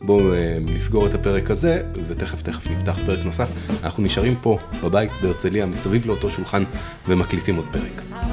בואו 0.00 0.32
אה, 0.32 0.58
נסגור 0.60 1.06
את 1.06 1.14
הפרק 1.14 1.50
הזה, 1.50 1.82
ותכף 2.08 2.42
תכף 2.42 2.66
נפתח 2.70 2.98
פרק 3.06 3.24
נוסף. 3.24 3.50
אנחנו 3.84 4.02
נשארים 4.02 4.34
פה, 4.42 4.58
בבית 4.82 5.10
בהרצליה, 5.22 5.66
מסביב 5.66 6.06
לאותו 6.06 6.30
שולחן, 6.30 6.64
ומקליטים 7.08 7.56
עוד 7.56 7.66
פרק. 7.72 8.27